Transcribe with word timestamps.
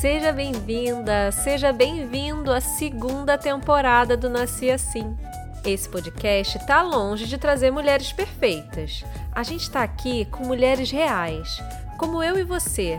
Seja 0.00 0.32
bem-vinda, 0.32 1.30
seja 1.30 1.74
bem-vindo 1.74 2.50
à 2.50 2.58
segunda 2.58 3.36
temporada 3.36 4.16
do 4.16 4.30
Nasci 4.30 4.70
Assim. 4.70 5.14
Esse 5.62 5.86
podcast 5.90 6.56
está 6.56 6.80
longe 6.80 7.26
de 7.26 7.36
trazer 7.36 7.70
mulheres 7.70 8.10
perfeitas. 8.10 9.04
A 9.30 9.42
gente 9.42 9.60
está 9.60 9.82
aqui 9.82 10.24
com 10.24 10.46
mulheres 10.46 10.90
reais, 10.90 11.62
como 11.98 12.22
eu 12.22 12.38
e 12.38 12.44
você, 12.44 12.96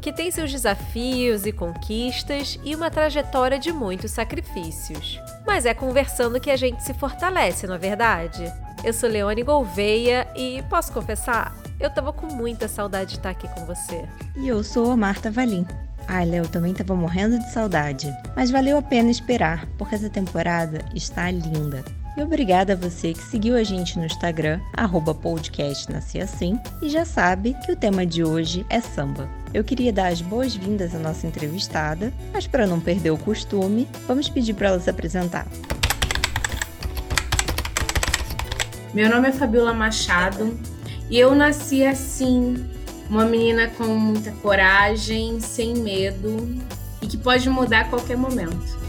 que 0.00 0.12
tem 0.12 0.30
seus 0.30 0.52
desafios 0.52 1.44
e 1.44 1.50
conquistas 1.50 2.56
e 2.62 2.76
uma 2.76 2.88
trajetória 2.88 3.58
de 3.58 3.72
muitos 3.72 4.12
sacrifícios. 4.12 5.18
Mas 5.44 5.66
é 5.66 5.74
conversando 5.74 6.38
que 6.38 6.52
a 6.52 6.56
gente 6.56 6.84
se 6.84 6.94
fortalece, 6.94 7.66
não 7.66 7.74
é 7.74 7.78
verdade? 7.78 8.44
Eu 8.84 8.92
sou 8.92 9.10
Leone 9.10 9.42
Gouveia 9.42 10.28
e 10.36 10.62
posso 10.70 10.92
confessar, 10.92 11.52
eu 11.80 11.90
tava 11.90 12.12
com 12.12 12.28
muita 12.28 12.68
saudade 12.68 13.10
de 13.10 13.16
estar 13.16 13.30
aqui 13.30 13.48
com 13.48 13.66
você. 13.66 14.08
E 14.36 14.46
eu 14.46 14.62
sou 14.62 14.92
a 14.92 14.96
Marta 14.96 15.32
Valim. 15.32 15.66
Ai, 16.06 16.26
Léo, 16.26 16.46
também 16.48 16.74
tava 16.74 16.94
morrendo 16.94 17.38
de 17.38 17.50
saudade. 17.52 18.12
Mas 18.36 18.50
valeu 18.50 18.76
a 18.78 18.82
pena 18.82 19.10
esperar, 19.10 19.66
porque 19.78 19.94
essa 19.94 20.10
temporada 20.10 20.84
está 20.94 21.30
linda. 21.30 21.84
E 22.16 22.22
obrigada 22.22 22.74
a 22.74 22.76
você 22.76 23.12
que 23.12 23.22
seguiu 23.22 23.56
a 23.56 23.64
gente 23.64 23.98
no 23.98 24.04
Instagram, 24.04 24.60
arroba 24.72 25.16
Assim, 26.22 26.60
e 26.80 26.88
já 26.88 27.04
sabe 27.04 27.56
que 27.64 27.72
o 27.72 27.76
tema 27.76 28.06
de 28.06 28.22
hoje 28.22 28.64
é 28.70 28.80
samba. 28.80 29.28
Eu 29.52 29.64
queria 29.64 29.92
dar 29.92 30.08
as 30.08 30.20
boas-vindas 30.20 30.94
à 30.94 30.98
nossa 30.98 31.26
entrevistada, 31.26 32.12
mas 32.32 32.46
para 32.46 32.66
não 32.66 32.78
perder 32.78 33.10
o 33.10 33.18
costume, 33.18 33.88
vamos 34.06 34.28
pedir 34.28 34.54
para 34.54 34.68
ela 34.68 34.80
se 34.80 34.88
apresentar. 34.88 35.46
Meu 38.92 39.10
nome 39.10 39.28
é 39.28 39.32
Fabiola 39.32 39.74
Machado 39.74 40.56
e 41.10 41.18
eu 41.18 41.34
nasci 41.34 41.84
assim, 41.84 42.64
uma 43.08 43.24
menina 43.24 43.68
com 43.68 43.84
muita 43.84 44.32
coragem, 44.32 45.40
sem 45.40 45.74
medo 45.74 46.36
e 47.02 47.06
que 47.06 47.16
pode 47.16 47.48
mudar 47.50 47.82
a 47.82 47.88
qualquer 47.88 48.16
momento. 48.16 48.84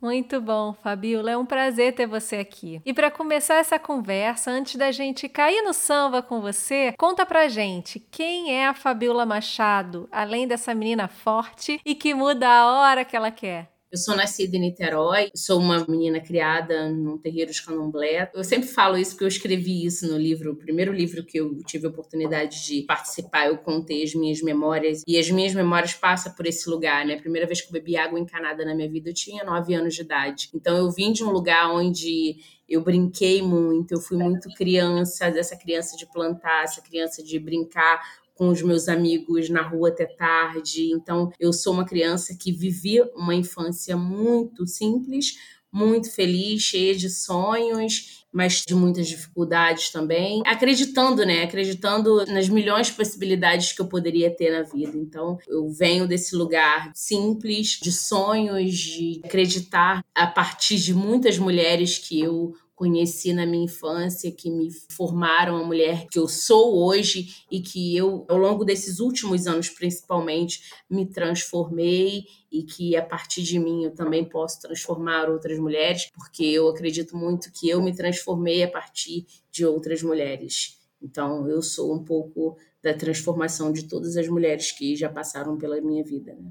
Muito 0.00 0.40
bom, 0.40 0.72
Fabiola. 0.72 1.32
É 1.32 1.36
um 1.36 1.44
prazer 1.44 1.94
ter 1.94 2.06
você 2.06 2.36
aqui. 2.36 2.80
E 2.86 2.94
para 2.94 3.10
começar 3.10 3.56
essa 3.56 3.78
conversa, 3.78 4.50
antes 4.50 4.76
da 4.76 4.90
gente 4.90 5.28
cair 5.28 5.60
no 5.62 5.74
samba 5.74 6.22
com 6.22 6.40
você, 6.40 6.94
conta 6.98 7.26
pra 7.26 7.48
gente 7.48 8.00
quem 8.10 8.54
é 8.54 8.66
a 8.66 8.72
Fabiola 8.72 9.26
Machado, 9.26 10.08
além 10.10 10.48
dessa 10.48 10.74
menina 10.74 11.06
forte 11.06 11.78
e 11.84 11.94
que 11.94 12.14
muda 12.14 12.48
a 12.48 12.80
hora 12.80 13.04
que 13.04 13.14
ela 13.14 13.30
quer. 13.30 13.68
Eu 13.92 13.98
sou 13.98 14.14
nascida 14.14 14.56
em 14.56 14.60
Niterói, 14.60 15.32
sou 15.34 15.58
uma 15.58 15.84
menina 15.88 16.20
criada 16.20 16.88
num 16.88 17.18
terreiro 17.18 17.50
de 17.50 17.60
candomblé. 17.60 18.30
Eu 18.32 18.44
sempre 18.44 18.68
falo 18.68 18.96
isso 18.96 19.10
porque 19.10 19.24
eu 19.24 19.28
escrevi 19.28 19.84
isso 19.84 20.06
no 20.06 20.16
livro, 20.16 20.52
o 20.52 20.56
primeiro 20.56 20.92
livro 20.92 21.24
que 21.24 21.38
eu 21.38 21.58
tive 21.64 21.88
a 21.88 21.90
oportunidade 21.90 22.64
de 22.64 22.82
participar, 22.82 23.48
eu 23.48 23.58
contei 23.58 24.04
as 24.04 24.14
minhas 24.14 24.40
memórias 24.42 25.02
e 25.08 25.18
as 25.18 25.28
minhas 25.28 25.52
memórias 25.54 25.92
passam 25.92 26.32
por 26.32 26.46
esse 26.46 26.70
lugar, 26.70 27.04
né? 27.04 27.14
A 27.14 27.20
primeira 27.20 27.48
vez 27.48 27.60
que 27.60 27.66
eu 27.66 27.72
bebi 27.72 27.96
água 27.96 28.20
encanada 28.20 28.64
na 28.64 28.76
minha 28.76 28.88
vida, 28.88 29.10
eu 29.10 29.14
tinha 29.14 29.42
nove 29.42 29.74
anos 29.74 29.92
de 29.92 30.02
idade. 30.02 30.50
Então 30.54 30.76
eu 30.76 30.88
vim 30.92 31.12
de 31.12 31.24
um 31.24 31.30
lugar 31.30 31.68
onde 31.72 32.36
eu 32.68 32.84
brinquei 32.84 33.42
muito, 33.42 33.90
eu 33.90 34.00
fui 34.00 34.16
muito 34.16 34.48
criança, 34.50 35.32
dessa 35.32 35.56
criança 35.56 35.96
de 35.96 36.06
plantar, 36.06 36.62
essa 36.62 36.80
criança 36.80 37.24
de 37.24 37.36
brincar 37.40 38.00
com 38.40 38.48
os 38.48 38.62
meus 38.62 38.88
amigos 38.88 39.50
na 39.50 39.60
rua 39.60 39.90
até 39.90 40.06
tarde. 40.06 40.90
Então, 40.94 41.30
eu 41.38 41.52
sou 41.52 41.74
uma 41.74 41.84
criança 41.84 42.34
que 42.34 42.50
vivi 42.50 42.98
uma 43.14 43.34
infância 43.34 43.98
muito 43.98 44.66
simples, 44.66 45.34
muito 45.70 46.10
feliz, 46.10 46.62
cheia 46.62 46.96
de 46.96 47.10
sonhos, 47.10 48.24
mas 48.32 48.64
de 48.66 48.74
muitas 48.74 49.06
dificuldades 49.08 49.90
também, 49.90 50.42
acreditando, 50.46 51.22
né? 51.26 51.42
Acreditando 51.42 52.24
nas 52.24 52.48
milhões 52.48 52.86
de 52.86 52.94
possibilidades 52.94 53.74
que 53.74 53.82
eu 53.82 53.86
poderia 53.86 54.34
ter 54.34 54.50
na 54.50 54.62
vida. 54.62 54.96
Então, 54.96 55.36
eu 55.46 55.68
venho 55.68 56.08
desse 56.08 56.34
lugar 56.34 56.92
simples, 56.94 57.78
de 57.82 57.92
sonhos, 57.92 58.72
de 58.74 59.20
acreditar 59.22 60.02
a 60.14 60.26
partir 60.26 60.78
de 60.78 60.94
muitas 60.94 61.36
mulheres 61.36 61.98
que 61.98 62.18
eu 62.18 62.54
conheci 62.80 63.34
na 63.34 63.44
minha 63.44 63.66
infância, 63.66 64.32
que 64.32 64.50
me 64.50 64.70
formaram 64.88 65.54
a 65.58 65.62
mulher 65.62 66.06
que 66.10 66.18
eu 66.18 66.26
sou 66.26 66.82
hoje 66.82 67.44
e 67.50 67.60
que 67.60 67.94
eu, 67.94 68.24
ao 68.26 68.38
longo 68.38 68.64
desses 68.64 69.00
últimos 69.00 69.46
anos, 69.46 69.68
principalmente, 69.68 70.72
me 70.88 71.04
transformei 71.04 72.24
e 72.50 72.62
que 72.62 72.96
a 72.96 73.04
partir 73.04 73.42
de 73.42 73.58
mim 73.58 73.84
eu 73.84 73.90
também 73.90 74.24
posso 74.24 74.62
transformar 74.62 75.28
outras 75.28 75.58
mulheres, 75.58 76.08
porque 76.14 76.42
eu 76.42 76.68
acredito 76.68 77.14
muito 77.14 77.52
que 77.52 77.68
eu 77.68 77.82
me 77.82 77.94
transformei 77.94 78.62
a 78.62 78.70
partir 78.70 79.26
de 79.50 79.66
outras 79.66 80.02
mulheres. 80.02 80.80
Então, 81.02 81.46
eu 81.50 81.60
sou 81.60 81.94
um 81.94 82.02
pouco 82.02 82.56
da 82.82 82.94
transformação 82.94 83.74
de 83.74 83.82
todas 83.82 84.16
as 84.16 84.26
mulheres 84.26 84.72
que 84.72 84.96
já 84.96 85.10
passaram 85.10 85.58
pela 85.58 85.78
minha 85.82 86.02
vida. 86.02 86.32
Né? 86.32 86.50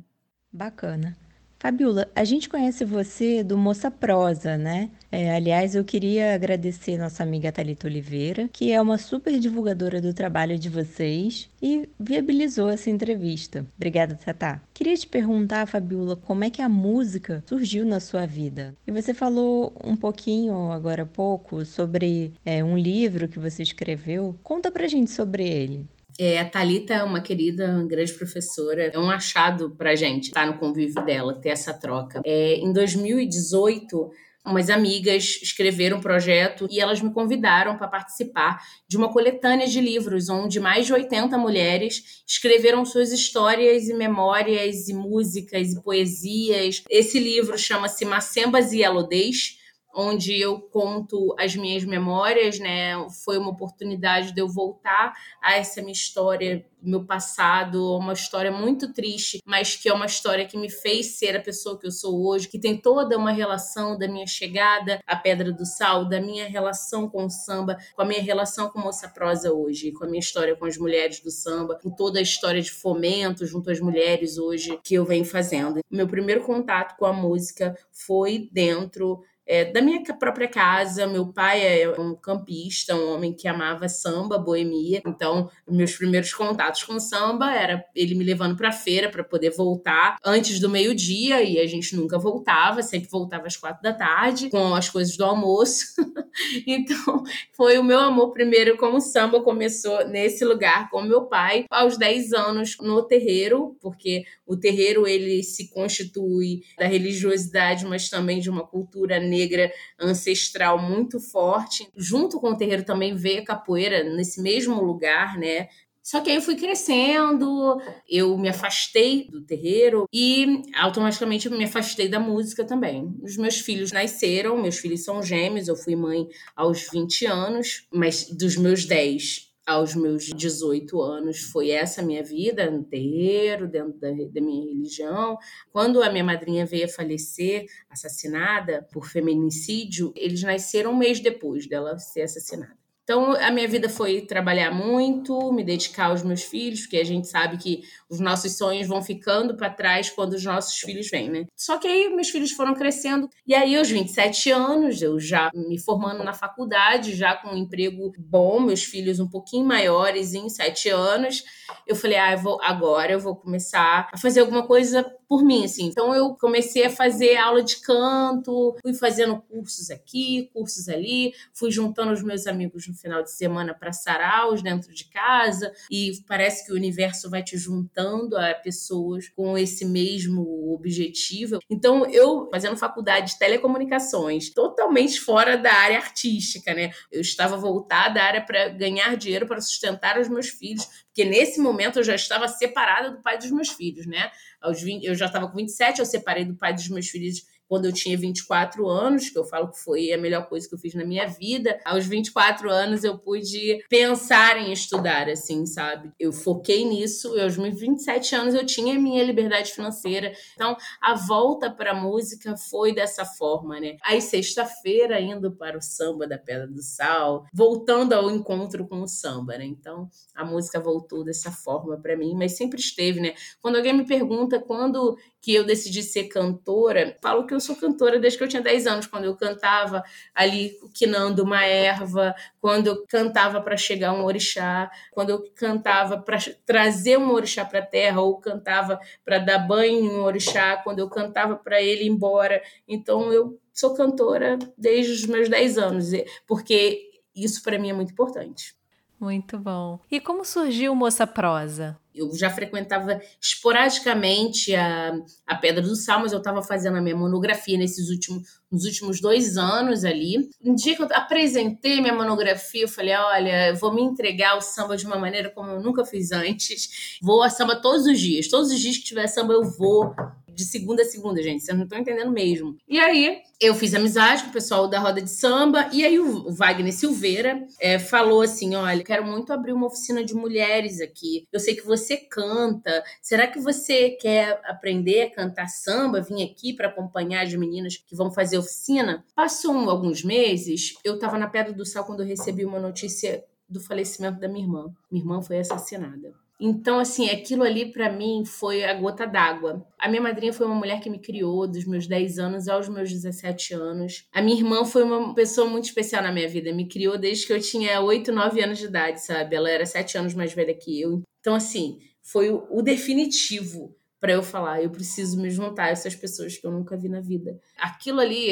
Bacana. 0.54 1.18
Fabiola, 1.62 2.10
a 2.16 2.24
gente 2.24 2.48
conhece 2.48 2.86
você 2.86 3.44
do 3.44 3.58
Moça 3.58 3.92
Prosa, 3.92 4.58
né? 4.58 4.90
É, 5.12 5.36
aliás, 5.36 5.76
eu 5.76 5.84
queria 5.84 6.34
agradecer 6.34 6.98
nossa 6.98 7.22
amiga 7.22 7.52
Thalita 7.52 7.86
Oliveira, 7.86 8.50
que 8.54 8.72
é 8.72 8.82
uma 8.82 8.98
super 8.98 9.38
divulgadora 9.38 10.00
do 10.00 10.14
trabalho 10.14 10.58
de 10.58 10.70
vocês 10.70 11.50
e 11.62 11.90
viabilizou 12.00 12.70
essa 12.70 12.90
entrevista. 12.90 13.66
Obrigada, 13.76 14.16
Tatá. 14.16 14.62
Queria 14.74 14.96
te 14.96 15.06
perguntar, 15.06 15.68
Fabiola, 15.68 16.16
como 16.16 16.46
é 16.46 16.50
que 16.50 16.62
a 16.62 16.70
música 16.70 17.44
surgiu 17.46 17.86
na 17.86 18.00
sua 18.00 18.26
vida? 18.26 18.74
E 18.88 18.92
você 18.92 19.14
falou 19.14 19.74
um 19.84 19.98
pouquinho 19.98 20.72
agora 20.72 21.04
há 21.04 21.06
pouco 21.06 21.66
sobre 21.66 22.32
é, 22.46 22.64
um 22.64 22.78
livro 22.78 23.28
que 23.28 23.38
você 23.38 23.64
escreveu. 23.64 24.34
Conta 24.42 24.72
pra 24.72 24.88
gente 24.88 25.12
sobre 25.12 25.46
ele. 25.46 25.86
É, 26.20 26.38
a 26.38 26.44
Thalita 26.44 26.96
é 26.96 27.04
uma 27.04 27.22
querida, 27.22 27.66
uma 27.70 27.88
grande 27.88 28.12
professora. 28.12 28.92
É 28.94 29.00
um 29.00 29.10
achado 29.10 29.70
pra 29.78 29.96
gente 29.96 30.26
estar 30.26 30.46
no 30.46 30.58
convívio 30.58 31.02
dela, 31.06 31.34
ter 31.34 31.50
essa 31.50 31.74
troca. 31.74 32.22
É, 32.26 32.56
em 32.56 32.74
2018, 32.74 34.12
umas 34.46 34.70
amigas 34.70 35.40
escreveram 35.42 35.98
um 35.98 36.02
projeto 36.02 36.68
e 36.70 36.82
elas 36.82 37.02
me 37.02 37.14
convidaram 37.14 37.78
para 37.78 37.88
participar 37.88 38.62
de 38.86 38.98
uma 38.98 39.10
coletânea 39.14 39.66
de 39.66 39.80
livros 39.80 40.28
onde 40.28 40.60
mais 40.60 40.86
de 40.86 40.92
80 40.92 41.38
mulheres 41.38 42.22
escreveram 42.28 42.84
suas 42.84 43.14
histórias 43.14 43.88
e 43.88 43.94
memórias 43.94 44.90
e 44.90 44.94
músicas 44.94 45.72
e 45.72 45.82
poesias. 45.82 46.84
Esse 46.90 47.18
livro 47.18 47.58
chama-se 47.58 48.04
Macembas 48.04 48.74
e 48.74 48.82
Elodez 48.82 49.59
onde 49.94 50.40
eu 50.40 50.60
conto 50.60 51.36
as 51.38 51.56
minhas 51.56 51.84
memórias, 51.84 52.60
né? 52.60 52.94
Foi 53.24 53.38
uma 53.38 53.50
oportunidade 53.50 54.34
de 54.34 54.42
eu 54.42 54.48
voltar 54.48 55.14
a 55.42 55.56
essa 55.56 55.82
minha 55.82 55.94
história, 55.94 56.66
meu 56.82 57.06
passado, 57.06 57.98
uma 57.98 58.14
história 58.14 58.52
muito 58.52 58.94
triste, 58.94 59.40
mas 59.46 59.76
que 59.76 59.90
é 59.90 59.94
uma 59.94 60.06
história 60.06 60.46
que 60.46 60.58
me 60.58 60.70
fez 60.70 61.18
ser 61.18 61.36
a 61.36 61.42
pessoa 61.42 61.78
que 61.78 61.88
eu 61.88 61.92
sou 61.92 62.26
hoje, 62.26 62.48
que 62.48 62.60
tem 62.60 62.78
toda 62.78 63.18
uma 63.18 63.32
relação 63.32 63.98
da 63.98 64.08
minha 64.08 64.28
chegada 64.28 65.00
à 65.06 65.16
Pedra 65.16 65.52
do 65.52 65.66
Sal, 65.66 66.08
da 66.08 66.22
minha 66.22 66.48
relação 66.48 67.10
com 67.10 67.26
o 67.26 67.30
samba, 67.30 67.78
com 67.96 68.02
a 68.02 68.06
minha 68.06 68.22
relação 68.22 68.70
com 68.70 68.80
Moça 68.80 69.10
Prosa 69.10 69.52
hoje, 69.52 69.92
com 69.92 70.06
a 70.06 70.08
minha 70.08 70.20
história 70.20 70.56
com 70.56 70.66
as 70.66 70.78
mulheres 70.78 71.20
do 71.20 71.32
samba, 71.32 71.78
com 71.82 71.90
toda 71.90 72.20
a 72.20 72.22
história 72.22 72.62
de 72.62 72.72
fomento 72.72 73.46
junto 73.46 73.70
às 73.72 73.80
mulheres 73.80 74.38
hoje 74.38 74.80
que 74.84 74.96
eu 74.96 75.06
venho 75.06 75.26
fazendo. 75.26 75.80
Meu 75.92 76.08
primeiro 76.08 76.44
contato 76.44 76.98
com 76.98 77.06
a 77.06 77.14
música 77.14 77.76
foi 77.92 78.50
dentro 78.52 79.22
é, 79.50 79.66
da 79.66 79.82
minha 79.82 80.04
própria 80.14 80.48
casa. 80.48 81.08
Meu 81.08 81.34
pai 81.34 81.82
é 81.82 82.00
um 82.00 82.14
campista, 82.16 82.96
um 82.96 83.16
homem 83.16 83.34
que 83.34 83.48
amava 83.48 83.90
samba, 83.90 84.38
boemia. 84.38 85.02
Então, 85.06 85.50
meus 85.68 85.96
primeiros 85.98 86.32
contatos 86.32 86.84
com 86.84 87.00
samba 87.00 87.52
era 87.52 87.84
ele 87.96 88.14
me 88.14 88.24
levando 88.24 88.56
para 88.56 88.72
feira 88.72 89.10
para 89.10 89.24
poder 89.24 89.50
voltar 89.50 90.18
antes 90.24 90.60
do 90.60 90.70
meio-dia 90.70 91.42
e 91.42 91.58
a 91.58 91.66
gente 91.66 91.96
nunca 91.96 92.20
voltava, 92.20 92.84
sempre 92.84 93.10
voltava 93.10 93.48
às 93.48 93.58
quatro 93.58 93.82
da 93.82 93.92
tarde 93.92 94.52
com 94.52 94.76
as 94.76 94.88
coisas 94.88 95.18
do 95.18 95.26
almoço. 95.26 95.86
então, 96.68 97.24
foi 97.54 97.80
o 97.80 97.84
meu 97.84 98.00
amor 98.00 98.32
primeiro 98.32 98.78
como 98.78 99.02
samba 99.02 99.42
começou 99.42 100.08
nesse 100.08 100.46
lugar 100.46 100.92
com 100.92 101.02
meu 101.02 101.24
pai 101.26 101.66
aos 101.72 101.98
10 101.98 102.34
anos 102.34 102.78
no 102.80 103.02
terreiro, 103.02 103.76
porque 103.82 104.26
o 104.46 104.56
terreiro 104.56 105.08
ele 105.08 105.42
se 105.42 105.72
constitui 105.72 106.62
da 106.78 106.86
religiosidade, 106.86 107.86
mas 107.86 108.10
também 108.10 108.40
de 108.40 108.50
uma 108.50 108.66
cultura 108.66 109.20
negra 109.20 109.39
negra 109.40 109.72
ancestral 110.00 110.80
muito 110.80 111.20
forte. 111.20 111.88
Junto 111.96 112.40
com 112.40 112.52
o 112.52 112.58
terreiro 112.58 112.84
também 112.84 113.16
veio 113.16 113.42
a 113.42 113.46
capoeira 113.46 114.04
nesse 114.04 114.42
mesmo 114.42 114.82
lugar, 114.82 115.38
né? 115.38 115.68
Só 116.02 116.22
que 116.22 116.30
aí 116.30 116.38
eu 116.38 116.42
fui 116.42 116.56
crescendo, 116.56 117.80
eu 118.10 118.36
me 118.38 118.50
afastei 118.50 119.28
do 119.30 119.42
terreiro 119.42 120.08
e 120.12 120.64
automaticamente 120.76 121.46
eu 121.46 121.56
me 121.56 121.66
afastei 121.66 122.08
da 122.08 122.20
música 122.20 122.66
também. 122.66 123.14
Os 123.22 123.38
meus 123.38 123.60
filhos 123.60 123.92
nasceram, 123.92 124.58
meus 124.58 124.80
filhos 124.80 125.04
são 125.04 125.22
gêmeos, 125.22 125.68
eu 125.68 125.76
fui 125.76 125.96
mãe 125.96 126.28
aos 126.56 126.88
20 126.92 127.26
anos, 127.28 127.86
mas 127.94 128.26
dos 128.32 128.58
meus 128.58 128.86
10 128.86 129.49
aos 129.70 129.94
meus 129.94 130.26
18 130.26 131.00
anos 131.00 131.42
foi 131.42 131.70
essa 131.70 132.02
minha 132.02 132.24
vida 132.24 132.72
no 132.72 132.84
terreiro, 132.84 133.68
dentro 133.68 134.00
da, 134.00 134.10
da, 134.10 134.42
minha 134.42 134.66
religião. 134.66 135.38
Quando 135.72 136.02
a 136.02 136.10
minha 136.10 136.24
madrinha 136.24 136.66
veio 136.66 136.86
a 136.86 136.90
falecer, 136.90 137.68
assassinada 137.88 138.88
por 138.92 139.06
feminicídio, 139.06 140.12
eles 140.16 140.42
nasceram 140.42 140.92
um 140.92 140.98
mês 140.98 141.20
depois 141.20 141.68
dela 141.68 142.00
ser 142.00 142.24
assassinada. 142.24 142.89
Então, 143.10 143.34
a 143.34 143.50
minha 143.50 143.68
vida 143.68 143.90
foi 143.90 144.22
trabalhar 144.22 144.70
muito, 144.70 145.52
me 145.52 145.64
dedicar 145.64 146.12
aos 146.12 146.22
meus 146.22 146.44
filhos, 146.44 146.82
porque 146.82 146.98
a 146.98 147.04
gente 147.04 147.28
sabe 147.28 147.58
que 147.58 147.82
os 148.08 148.20
nossos 148.20 148.56
sonhos 148.56 148.88
vão 148.88 149.02
ficando 149.02 149.58
para 149.58 149.72
trás 149.72 150.12
quando 150.12 150.34
os 150.34 150.44
nossos 150.44 150.78
filhos 150.78 151.10
vêm, 151.10 151.28
né? 151.28 151.46
Só 151.56 151.80
que 151.80 151.88
aí 151.88 152.08
meus 152.10 152.30
filhos 152.30 152.52
foram 152.52 152.76
crescendo, 152.76 153.28
e 153.48 153.56
aí 153.56 153.76
aos 153.76 153.90
27 153.90 154.52
anos, 154.52 155.02
eu 155.02 155.20
já 155.20 155.50
me 155.56 155.80
formando 155.80 156.24
na 156.24 156.34
faculdade, 156.34 157.16
já 157.16 157.34
com 157.36 157.50
um 157.50 157.58
emprego 157.58 158.14
bom, 158.20 158.60
meus 158.60 158.84
filhos 158.84 159.20
um 159.20 159.28
pouquinho 159.28 159.66
maiores, 159.66 160.36
em 160.36 160.48
7 160.48 160.90
anos, 160.90 161.44
eu 161.88 161.96
falei, 161.96 162.20
ah, 162.20 162.34
eu 162.34 162.38
vou, 162.38 162.60
agora 162.62 163.12
eu 163.12 163.20
vou 163.20 163.36
começar 163.36 164.08
a 164.14 164.18
fazer 164.20 164.42
alguma 164.42 164.68
coisa 164.68 165.04
por 165.30 165.46
mim, 165.46 165.64
assim. 165.64 165.86
Então 165.86 166.16
eu 166.16 166.34
comecei 166.34 166.86
a 166.86 166.90
fazer 166.90 167.38
aula 167.38 167.62
de 167.62 167.78
canto, 167.82 168.76
fui 168.82 168.96
fazendo 168.96 169.40
cursos 169.44 169.92
aqui, 169.92 170.50
cursos 170.52 170.90
ali, 170.90 171.34
fui 171.54 171.70
juntando 171.70 172.12
os 172.12 172.24
meus 172.24 172.48
amigos 172.48 172.88
no 172.88 172.96
final 172.96 173.22
de 173.22 173.32
semana 173.32 173.76
para 173.76 173.94
saraus 173.94 174.64
dentro 174.64 174.92
de 174.92 175.06
casa 175.06 175.72
e 175.92 176.14
parece 176.28 176.66
que 176.66 176.74
o 176.74 176.76
universo 176.76 177.30
vai 177.30 177.44
te 177.44 177.56
juntando 177.58 178.36
a 178.36 178.56
pessoas 178.56 179.30
com 179.30 179.56
esse 179.56 179.86
mesmo 179.86 180.74
objetivo. 180.74 181.60
Então 181.70 182.10
eu 182.10 182.50
fazendo 182.50 182.76
faculdade 182.76 183.34
de 183.34 183.40
telecomunicações, 183.40 184.50
totalmente 184.50 185.22
fora 185.22 185.56
da 185.56 185.72
área 185.72 186.00
artística, 186.00 186.74
né? 186.74 186.90
Eu 187.12 187.22
estava 187.22 187.56
voltada 187.56 188.20
à 188.20 188.26
área 188.26 188.42
para 188.42 188.70
ganhar 188.70 189.16
dinheiro 189.16 189.46
para 189.46 189.62
sustentar 189.62 190.20
os 190.20 190.28
meus 190.28 190.50
filhos, 190.50 190.88
porque 191.06 191.24
nesse 191.24 191.60
momento 191.60 192.00
eu 192.00 192.04
já 192.04 192.16
estava 192.16 192.48
separada 192.48 193.12
do 193.12 193.22
pai 193.22 193.38
dos 193.38 193.52
meus 193.52 193.70
filhos, 193.70 194.08
né? 194.08 194.32
Aos 194.62 194.82
20, 194.82 195.06
eu 195.06 195.16
já 195.16 195.28
estava 195.28 195.48
com 195.48 195.58
27, 195.58 196.00
eu 196.00 196.06
separei 196.06 196.46
do 196.46 196.56
pai 196.56 196.74
dos 196.74 196.88
meus 196.90 197.08
filhos 197.08 197.46
quando 197.70 197.86
eu 197.86 197.94
tinha 197.94 198.18
24 198.18 198.88
anos, 198.88 199.30
que 199.30 199.38
eu 199.38 199.46
falo 199.46 199.70
que 199.70 199.80
foi 199.80 200.12
a 200.12 200.18
melhor 200.18 200.50
coisa 200.50 200.68
que 200.68 200.74
eu 200.74 200.80
fiz 200.80 200.96
na 200.96 201.06
minha 201.06 201.28
vida. 201.28 201.80
Aos 201.86 202.08
24 202.08 202.70
anos 202.70 203.04
eu 203.04 203.20
pude 203.20 203.86
pensar 203.88 204.58
em 204.58 204.74
estudar, 204.74 205.30
assim, 205.30 205.68
sabe? 205.68 206.12
Eu 206.20 206.34
foquei 206.34 206.84
nisso, 206.84 207.38
e 207.38 207.42
aos 207.42 207.56
meus 207.58 207.80
27 207.80 208.36
anos 208.36 208.56
eu 208.56 208.66
tinha 208.66 209.00
minha 209.00 209.24
liberdade 209.24 209.72
financeira. 209.72 210.34
Então, 210.56 210.76
a 211.00 211.14
volta 211.14 211.70
para 211.70 211.92
a 211.92 211.96
música 211.96 212.58
foi 212.58 212.92
dessa 212.92 213.24
forma, 213.24 213.80
né? 213.80 213.98
Aí, 214.04 214.20
sexta-feira, 214.20 215.22
indo 215.22 215.52
para 215.52 215.78
o 215.78 215.82
samba 215.82 216.28
da 216.28 216.40
Pedra 216.40 216.68
do 216.68 216.82
Sal, 216.82 217.46
voltando 217.54 218.14
ao 218.14 218.32
encontro 218.32 218.88
com 218.88 219.02
o 219.02 219.08
samba, 219.08 219.60
né? 219.60 219.66
Então, 219.66 220.10
a 220.36 220.44
música 220.44 220.80
voltou 220.80 221.24
dessa 221.24 221.52
forma 221.52 221.98
para 222.02 222.18
mim, 222.18 222.34
mas 222.36 222.58
sempre 222.58 222.80
esteve, 222.80 223.20
né? 223.20 223.36
Quando 223.62 223.76
alguém 223.76 223.94
me 223.94 224.06
pergunta 224.06 224.60
quando 224.60 225.16
que 225.42 225.54
eu 225.54 225.64
decidi 225.64 226.04
ser 226.04 226.26
cantora, 226.26 227.18
falo 227.22 227.46
que 227.46 227.54
eu 227.54 227.60
sou 227.60 227.76
cantora 227.76 228.20
desde 228.20 228.38
que 228.38 228.44
eu 228.44 228.48
tinha 228.48 228.62
10 228.62 228.88
anos, 228.88 229.08
quando 229.08 229.26
eu 229.26 229.36
cantava 229.36 230.04
ali 230.36 230.78
quinando 230.94 231.44
uma 231.44 231.64
erva, 231.66 232.36
quando 232.60 232.88
eu 232.88 233.06
cantava 233.08 233.62
para 233.62 233.78
chegar 233.78 234.14
um 234.14 234.26
orixá, 234.26 234.92
quando 235.12 235.30
eu 235.30 235.44
cantava 235.56 236.18
para 236.18 236.38
trazer 236.66 237.18
um 237.18 237.32
orixá 237.32 237.64
para 237.64 237.80
a 237.80 237.86
terra, 237.86 238.22
ou 238.22 238.38
cantava 238.40 239.00
para 239.24 239.40
dar 239.40 239.60
banho 239.60 240.00
em 240.00 240.10
um 240.10 240.24
orixá, 240.24 240.78
quando 240.78 241.00
eu 241.00 241.10
cantava 241.10 241.56
para 241.56 241.82
ele 241.82 242.04
ir 242.04 242.10
embora. 242.10 242.62
Então 242.88 243.32
eu 243.32 243.58
sou 243.74 243.94
cantora 243.94 244.60
desde 244.78 245.14
os 245.14 245.26
meus 245.26 245.48
10 245.48 245.78
anos, 245.78 246.12
porque 246.46 247.10
isso 247.34 247.64
para 247.64 247.80
mim 247.80 247.90
é 247.90 247.94
muito 247.94 248.12
importante. 248.12 248.78
Muito 249.20 249.58
bom. 249.58 250.00
E 250.10 250.20
como 250.20 250.46
surgiu 250.46 250.96
Moça 250.96 251.28
Prosa? 251.28 252.00
Eu 252.20 252.36
já 252.36 252.50
frequentava 252.50 253.22
esporadicamente 253.42 254.76
a, 254.76 255.14
a 255.48 255.56
Pedra 255.56 255.82
do 255.82 255.96
Sal, 255.96 256.20
mas 256.20 256.32
eu 256.32 256.40
estava 256.40 256.62
fazendo 256.62 256.98
a 256.98 257.02
minha 257.02 257.16
monografia 257.16 257.78
nesses 257.78 258.10
últimos, 258.10 258.48
nos 258.72 258.86
últimos 258.86 259.22
dois 259.22 259.58
anos 259.58 260.04
ali. 260.04 260.50
Um 260.64 260.76
dia 260.76 260.96
que 260.96 261.02
eu 261.02 261.08
apresentei 261.12 262.02
minha 262.02 262.14
monografia, 262.14 262.84
eu 262.84 262.88
falei: 262.88 263.16
olha, 263.16 263.70
eu 263.70 263.76
vou 263.76 263.94
me 263.94 264.02
entregar 264.02 264.52
ao 264.52 264.62
samba 264.62 264.98
de 264.98 265.06
uma 265.06 265.18
maneira 265.18 265.50
como 265.50 265.72
eu 265.72 265.82
nunca 265.82 266.06
fiz 266.06 266.32
antes. 266.32 267.18
Vou 267.22 267.42
a 267.42 267.50
samba 267.50 267.76
todos 267.76 268.06
os 268.06 268.20
dias. 268.20 268.48
Todos 268.48 268.72
os 268.72 268.80
dias 268.80 268.98
que 268.98 269.04
tiver 269.04 269.28
samba, 269.28 269.54
eu 269.54 269.64
vou 269.64 270.14
de 270.60 270.66
segunda 270.66 271.02
a 271.04 271.06
segunda, 271.06 271.42
gente. 271.42 271.64
Vocês 271.64 271.78
não 271.78 271.86
estão 271.86 272.00
entendendo 272.00 272.32
mesmo. 272.32 272.76
E 272.88 273.00
aí, 273.00 273.38
eu 273.62 273.74
fiz 273.74 273.94
amizade 273.94 274.44
com 274.44 274.50
o 274.50 274.54
pessoal 274.54 274.88
da 274.88 275.00
roda 275.00 275.22
de 275.22 275.30
samba. 275.30 275.90
E 275.94 276.04
aí, 276.04 276.20
o 276.20 276.52
Wagner 276.52 276.94
Silveira 276.94 277.66
é, 277.80 277.98
falou 277.98 278.42
assim: 278.42 278.76
Olha, 278.76 279.04
quero 279.04 279.26
muito 279.26 279.54
abrir 279.54 279.72
uma 279.72 279.88
oficina 279.88 280.24
de 280.24 280.34
mulheres 280.34 281.00
aqui. 281.00 281.48
Eu 281.52 281.60
sei 281.60 281.76
que 281.76 281.86
você 281.86 282.09
canta. 282.18 283.04
Será 283.22 283.48
que 283.48 283.60
você 283.60 284.12
quer 284.12 284.62
aprender 284.66 285.24
a 285.24 285.32
cantar 285.32 285.68
samba? 285.68 286.22
Vim 286.22 286.44
aqui 286.44 286.74
para 286.74 286.88
acompanhar 286.88 287.46
as 287.46 287.54
meninas 287.54 287.98
que 287.98 288.16
vão 288.16 288.32
fazer 288.32 288.58
oficina. 288.58 289.26
Passou 289.36 289.74
alguns 289.90 290.24
meses, 290.24 290.96
eu 291.04 291.16
estava 291.16 291.38
na 291.38 291.48
Pedra 291.48 291.74
do 291.74 291.86
Sal 291.86 292.06
quando 292.06 292.22
eu 292.22 292.28
recebi 292.28 292.66
uma 292.66 292.80
notícia 292.80 293.44
do 293.70 293.80
falecimento 293.80 294.40
da 294.40 294.48
minha 294.48 294.66
irmã. 294.66 294.94
Minha 295.12 295.24
irmã 295.24 295.42
foi 295.42 295.60
assassinada. 295.60 296.34
Então, 296.62 297.00
assim, 297.00 297.30
aquilo 297.30 297.64
ali 297.64 297.90
para 297.90 298.12
mim 298.12 298.44
foi 298.46 298.84
a 298.84 298.94
gota 298.94 299.26
d'água. 299.26 299.86
A 299.98 300.10
minha 300.10 300.22
madrinha 300.22 300.52
foi 300.52 300.66
uma 300.66 300.76
mulher 300.76 301.00
que 301.00 301.10
me 301.10 301.18
criou 301.18 301.66
dos 301.66 301.86
meus 301.86 302.06
10 302.06 302.38
anos 302.38 302.68
aos 302.68 302.90
meus 302.90 303.10
17 303.10 303.74
anos. 303.76 304.28
A 304.34 304.42
minha 304.42 304.58
irmã 304.58 304.84
foi 304.84 305.04
uma 305.04 305.34
pessoa 305.34 305.70
muito 305.70 305.86
especial 305.86 306.22
na 306.22 306.34
minha 306.34 306.50
vida. 306.50 306.74
Me 306.74 306.86
criou 306.86 307.18
desde 307.18 307.48
que 307.48 307.54
eu 307.54 307.62
tinha 307.62 308.02
8, 308.02 308.34
9 308.34 308.62
anos 308.62 308.78
de 308.78 308.86
idade, 308.86 309.24
sabe? 309.24 309.56
Ela 309.56 309.70
era 309.70 309.86
7 309.86 310.18
anos 310.18 310.34
mais 310.34 310.52
velha 310.52 310.74
que 310.74 311.00
eu. 311.00 311.22
Então, 311.40 311.56
assim, 311.56 312.00
foi 312.22 312.50
o, 312.50 312.82
definitivo 312.82 313.96
para 314.20 314.34
eu 314.34 314.44
falar, 314.44 314.84
eu 314.84 314.90
preciso 314.90 315.42
me 315.42 315.50
juntar 315.50 315.86
a 315.86 315.90
essas 315.90 316.14
pessoas 316.14 316.58
que 316.58 316.68
eu 316.68 316.72
nunca 316.72 316.98
vi 316.98 317.08
na 317.08 317.22
vida. 317.22 317.60
Aquilo 317.78 318.20
ali 318.20 318.52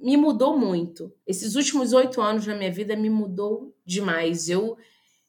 me 0.00 0.16
mudou 0.16 0.58
muito. 0.58 1.12
Esses 1.26 1.54
últimos 1.54 1.92
oito 1.92 2.20
anos 2.20 2.46
na 2.46 2.56
minha 2.56 2.72
vida 2.72 2.96
me 2.96 3.08
mudou 3.08 3.72
demais. 3.84 4.48
Eu 4.48 4.76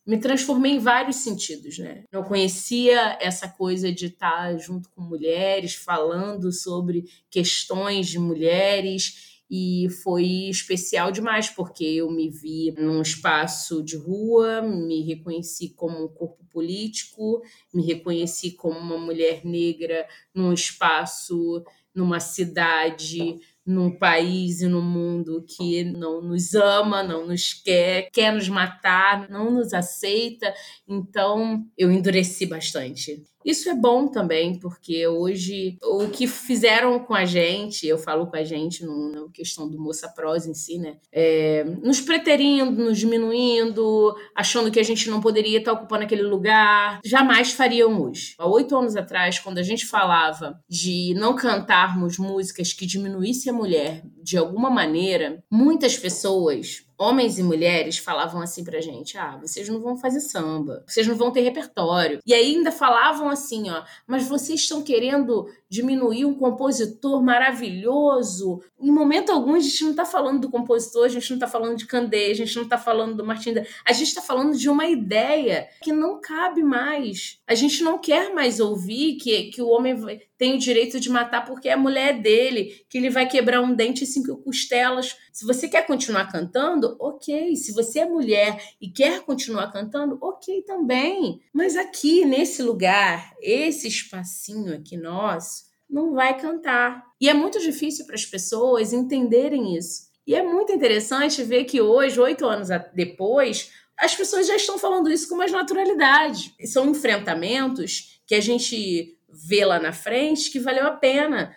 me 0.06 0.18
transformei 0.18 0.72
em 0.72 0.80
vários 0.80 1.18
sentidos, 1.18 1.78
né? 1.78 2.06
Eu 2.12 2.24
conhecia 2.24 3.18
essa 3.22 3.48
coisa 3.48 3.92
de 3.92 4.08
estar 4.08 4.58
junto 4.58 4.90
com 4.90 5.02
mulheres, 5.02 5.76
falando 5.76 6.52
sobre 6.52 7.06
questões 7.30 8.08
de 8.08 8.18
mulheres 8.18 9.37
e 9.50 9.88
foi 10.04 10.50
especial 10.50 11.12
demais 11.12 11.50
porque 11.50 11.84
eu 11.84 12.12
me 12.12 12.30
vi 12.30 12.74
num 12.78 13.02
espaço 13.02 13.84
de 13.84 13.96
rua, 13.96 14.62
me 14.62 15.02
reconheci 15.02 15.70
como 15.70 16.04
um 16.04 16.08
corpo 16.08 16.44
político, 16.52 17.42
me 17.74 17.86
reconheci 17.86 18.52
como 18.52 18.78
uma 18.80 18.98
mulher 18.98 19.46
negra 19.46 20.06
num 20.34 20.52
espaço, 20.52 21.64
numa 21.96 22.20
cidade 22.20 23.40
num 23.68 23.92
país 23.92 24.62
e 24.62 24.68
num 24.68 24.82
mundo 24.82 25.44
que 25.46 25.84
não 25.84 26.22
nos 26.22 26.56
ama, 26.56 27.04
não 27.04 27.28
nos 27.28 27.54
quer, 27.54 28.10
quer 28.12 28.32
nos 28.32 28.48
matar, 28.48 29.30
não 29.30 29.52
nos 29.52 29.74
aceita. 29.74 30.54
Então, 30.88 31.66
eu 31.78 31.92
endureci 31.92 32.45
bastante. 32.45 33.21
Isso 33.47 33.69
é 33.69 33.73
bom 33.73 34.09
também, 34.09 34.59
porque 34.59 35.07
hoje 35.07 35.77
o 35.81 36.09
que 36.09 36.27
fizeram 36.27 36.99
com 36.99 37.13
a 37.13 37.23
gente, 37.23 37.87
eu 37.87 37.97
falo 37.97 38.27
com 38.27 38.35
a 38.35 38.44
gente 38.44 38.85
na 38.85 39.30
questão 39.33 39.69
do 39.69 39.80
Moça 39.80 40.09
Prosa 40.09 40.49
em 40.49 40.54
si, 40.54 40.77
né? 40.77 40.97
É, 41.13 41.63
nos 41.81 42.01
preterindo, 42.01 42.83
nos 42.83 42.97
diminuindo, 42.97 44.13
achando 44.35 44.69
que 44.69 44.81
a 44.81 44.83
gente 44.83 45.09
não 45.09 45.21
poderia 45.21 45.59
estar 45.59 45.71
ocupando 45.71 46.04
aquele 46.04 46.23
lugar, 46.23 46.99
jamais 47.06 47.54
fariam 47.54 48.01
hoje. 48.01 48.35
Há 48.37 48.45
oito 48.45 48.75
anos 48.75 48.97
atrás, 48.97 49.39
quando 49.39 49.59
a 49.59 49.63
gente 49.63 49.85
falava 49.85 50.59
de 50.68 51.13
não 51.13 51.33
cantarmos 51.33 52.18
músicas 52.18 52.73
que 52.73 52.85
diminuíssem 52.85 53.49
a 53.49 53.56
mulher 53.56 54.04
de 54.21 54.37
alguma 54.37 54.69
maneira, 54.69 55.42
muitas 55.49 55.97
pessoas 55.97 56.87
homens 56.97 57.37
e 57.37 57.44
mulheres 57.44 57.97
falavam 57.97 58.42
assim 58.42 58.63
pra 58.63 58.81
gente: 58.81 59.18
ah, 59.18 59.37
vocês 59.37 59.69
não 59.69 59.80
vão 59.80 59.97
fazer 59.97 60.19
samba, 60.19 60.83
vocês 60.87 61.07
não 61.07 61.16
vão 61.16 61.31
ter 61.31 61.42
repertório. 61.42 62.19
E 62.25 62.33
ainda 62.33 62.71
falavam 62.71 63.30
assim: 63.30 63.69
ó, 63.69 63.83
mas 64.06 64.27
vocês 64.27 64.61
estão 64.61 64.81
querendo 64.81 65.47
diminuir 65.69 66.26
um 66.26 66.33
compositor 66.33 67.21
maravilhoso. 67.21 68.62
Em 68.80 68.92
momento 68.92 69.31
algum, 69.31 69.56
a 69.56 69.59
gente 69.59 69.83
não 69.83 69.92
está 69.92 70.06
falando 70.06 70.42
do 70.42 70.50
compositor, 70.50 71.06
a 71.06 71.09
gente 71.09 71.30
não 71.30 71.38
está 71.38 71.47
falando 71.47 71.78
de 71.78 71.86
Candé, 71.86 72.31
a 72.31 72.33
gente 72.33 72.56
não 72.56 72.64
está 72.64 72.78
falando 72.78 73.16
do 73.16 73.26
Martin. 73.26 73.56
A 73.86 73.94
gente 73.94 74.07
está 74.07 74.21
falando 74.21 74.56
de 74.56 74.69
uma 74.69 74.86
ideia 74.86 75.68
que 75.83 75.92
não 75.92 76.21
cabe 76.21 76.64
mais. 76.64 77.40
A 77.47 77.56
gente 77.56 77.83
não 77.83 77.97
quer 77.97 78.33
mais 78.33 78.59
ouvir 78.59 79.16
que, 79.16 79.45
que 79.52 79.62
o 79.62 79.68
homem 79.68 79.95
tem 80.38 80.56
o 80.56 80.59
direito 80.59 81.00
de 81.00 81.09
matar 81.09 81.44
porque 81.44 81.68
é 81.68 81.74
a 81.74 81.78
mulher 81.78 82.21
dele, 82.21 82.86
que 82.88 82.97
ele 82.97 83.09
vai 83.09 83.28
quebrar 83.28 83.62
um 83.62 83.74
dente 83.74 84.04
e 84.04 84.07
cinco 84.07 84.38
costelas. 84.38 85.18
Se 85.33 85.45
você 85.45 85.68
quer 85.68 85.86
continuar 85.86 86.31
cantando, 86.31 86.95
ok. 87.00 87.56
Se 87.56 87.74
você 87.74 88.00
é 88.00 88.06
mulher 88.06 88.62
e 88.80 88.90
quer 88.90 89.21
continuar 89.21 89.71
cantando, 89.71 90.18
ok 90.21 90.62
também. 90.62 91.42
Mas 91.52 91.76
aqui, 91.76 92.24
nesse 92.24 92.62
lugar, 92.62 93.33
esse 93.42 93.88
espacinho 93.88 94.76
aqui 94.76 94.95
nosso, 94.95 95.67
não 95.90 96.14
vai 96.14 96.40
cantar. 96.40 97.04
E 97.20 97.30
é 97.30 97.34
muito 97.34 97.60
difícil 97.60 98.06
para 98.06 98.16
as 98.16 98.26
pessoas 98.26 98.94
entenderem 98.94 99.76
isso. 99.76 100.08
E 100.26 100.36
é 100.36 100.44
muito 100.44 100.72
interessante 100.74 101.44
ver 101.44 101.64
que 101.64 101.82
hoje, 101.82 102.20
oito 102.20 102.46
anos 102.46 102.68
depois, 102.94 103.72
as 103.98 104.16
pessoas 104.16 104.46
já 104.46 104.56
estão 104.56 104.78
falando 104.78 105.10
isso 105.10 105.30
com 105.30 105.36
mais 105.36 105.52
naturalidade. 105.52 106.54
São 106.66 106.90
enfrentamentos 106.90 108.22
que 108.28 108.36
a 108.36 108.42
gente 108.42 109.18
vê 109.30 109.66
lá 109.66 109.80
na 109.80 109.94
frente 109.94 110.52
que 110.52 110.60
valeu 110.60 110.86
a 110.86 110.92
pena 110.92 111.56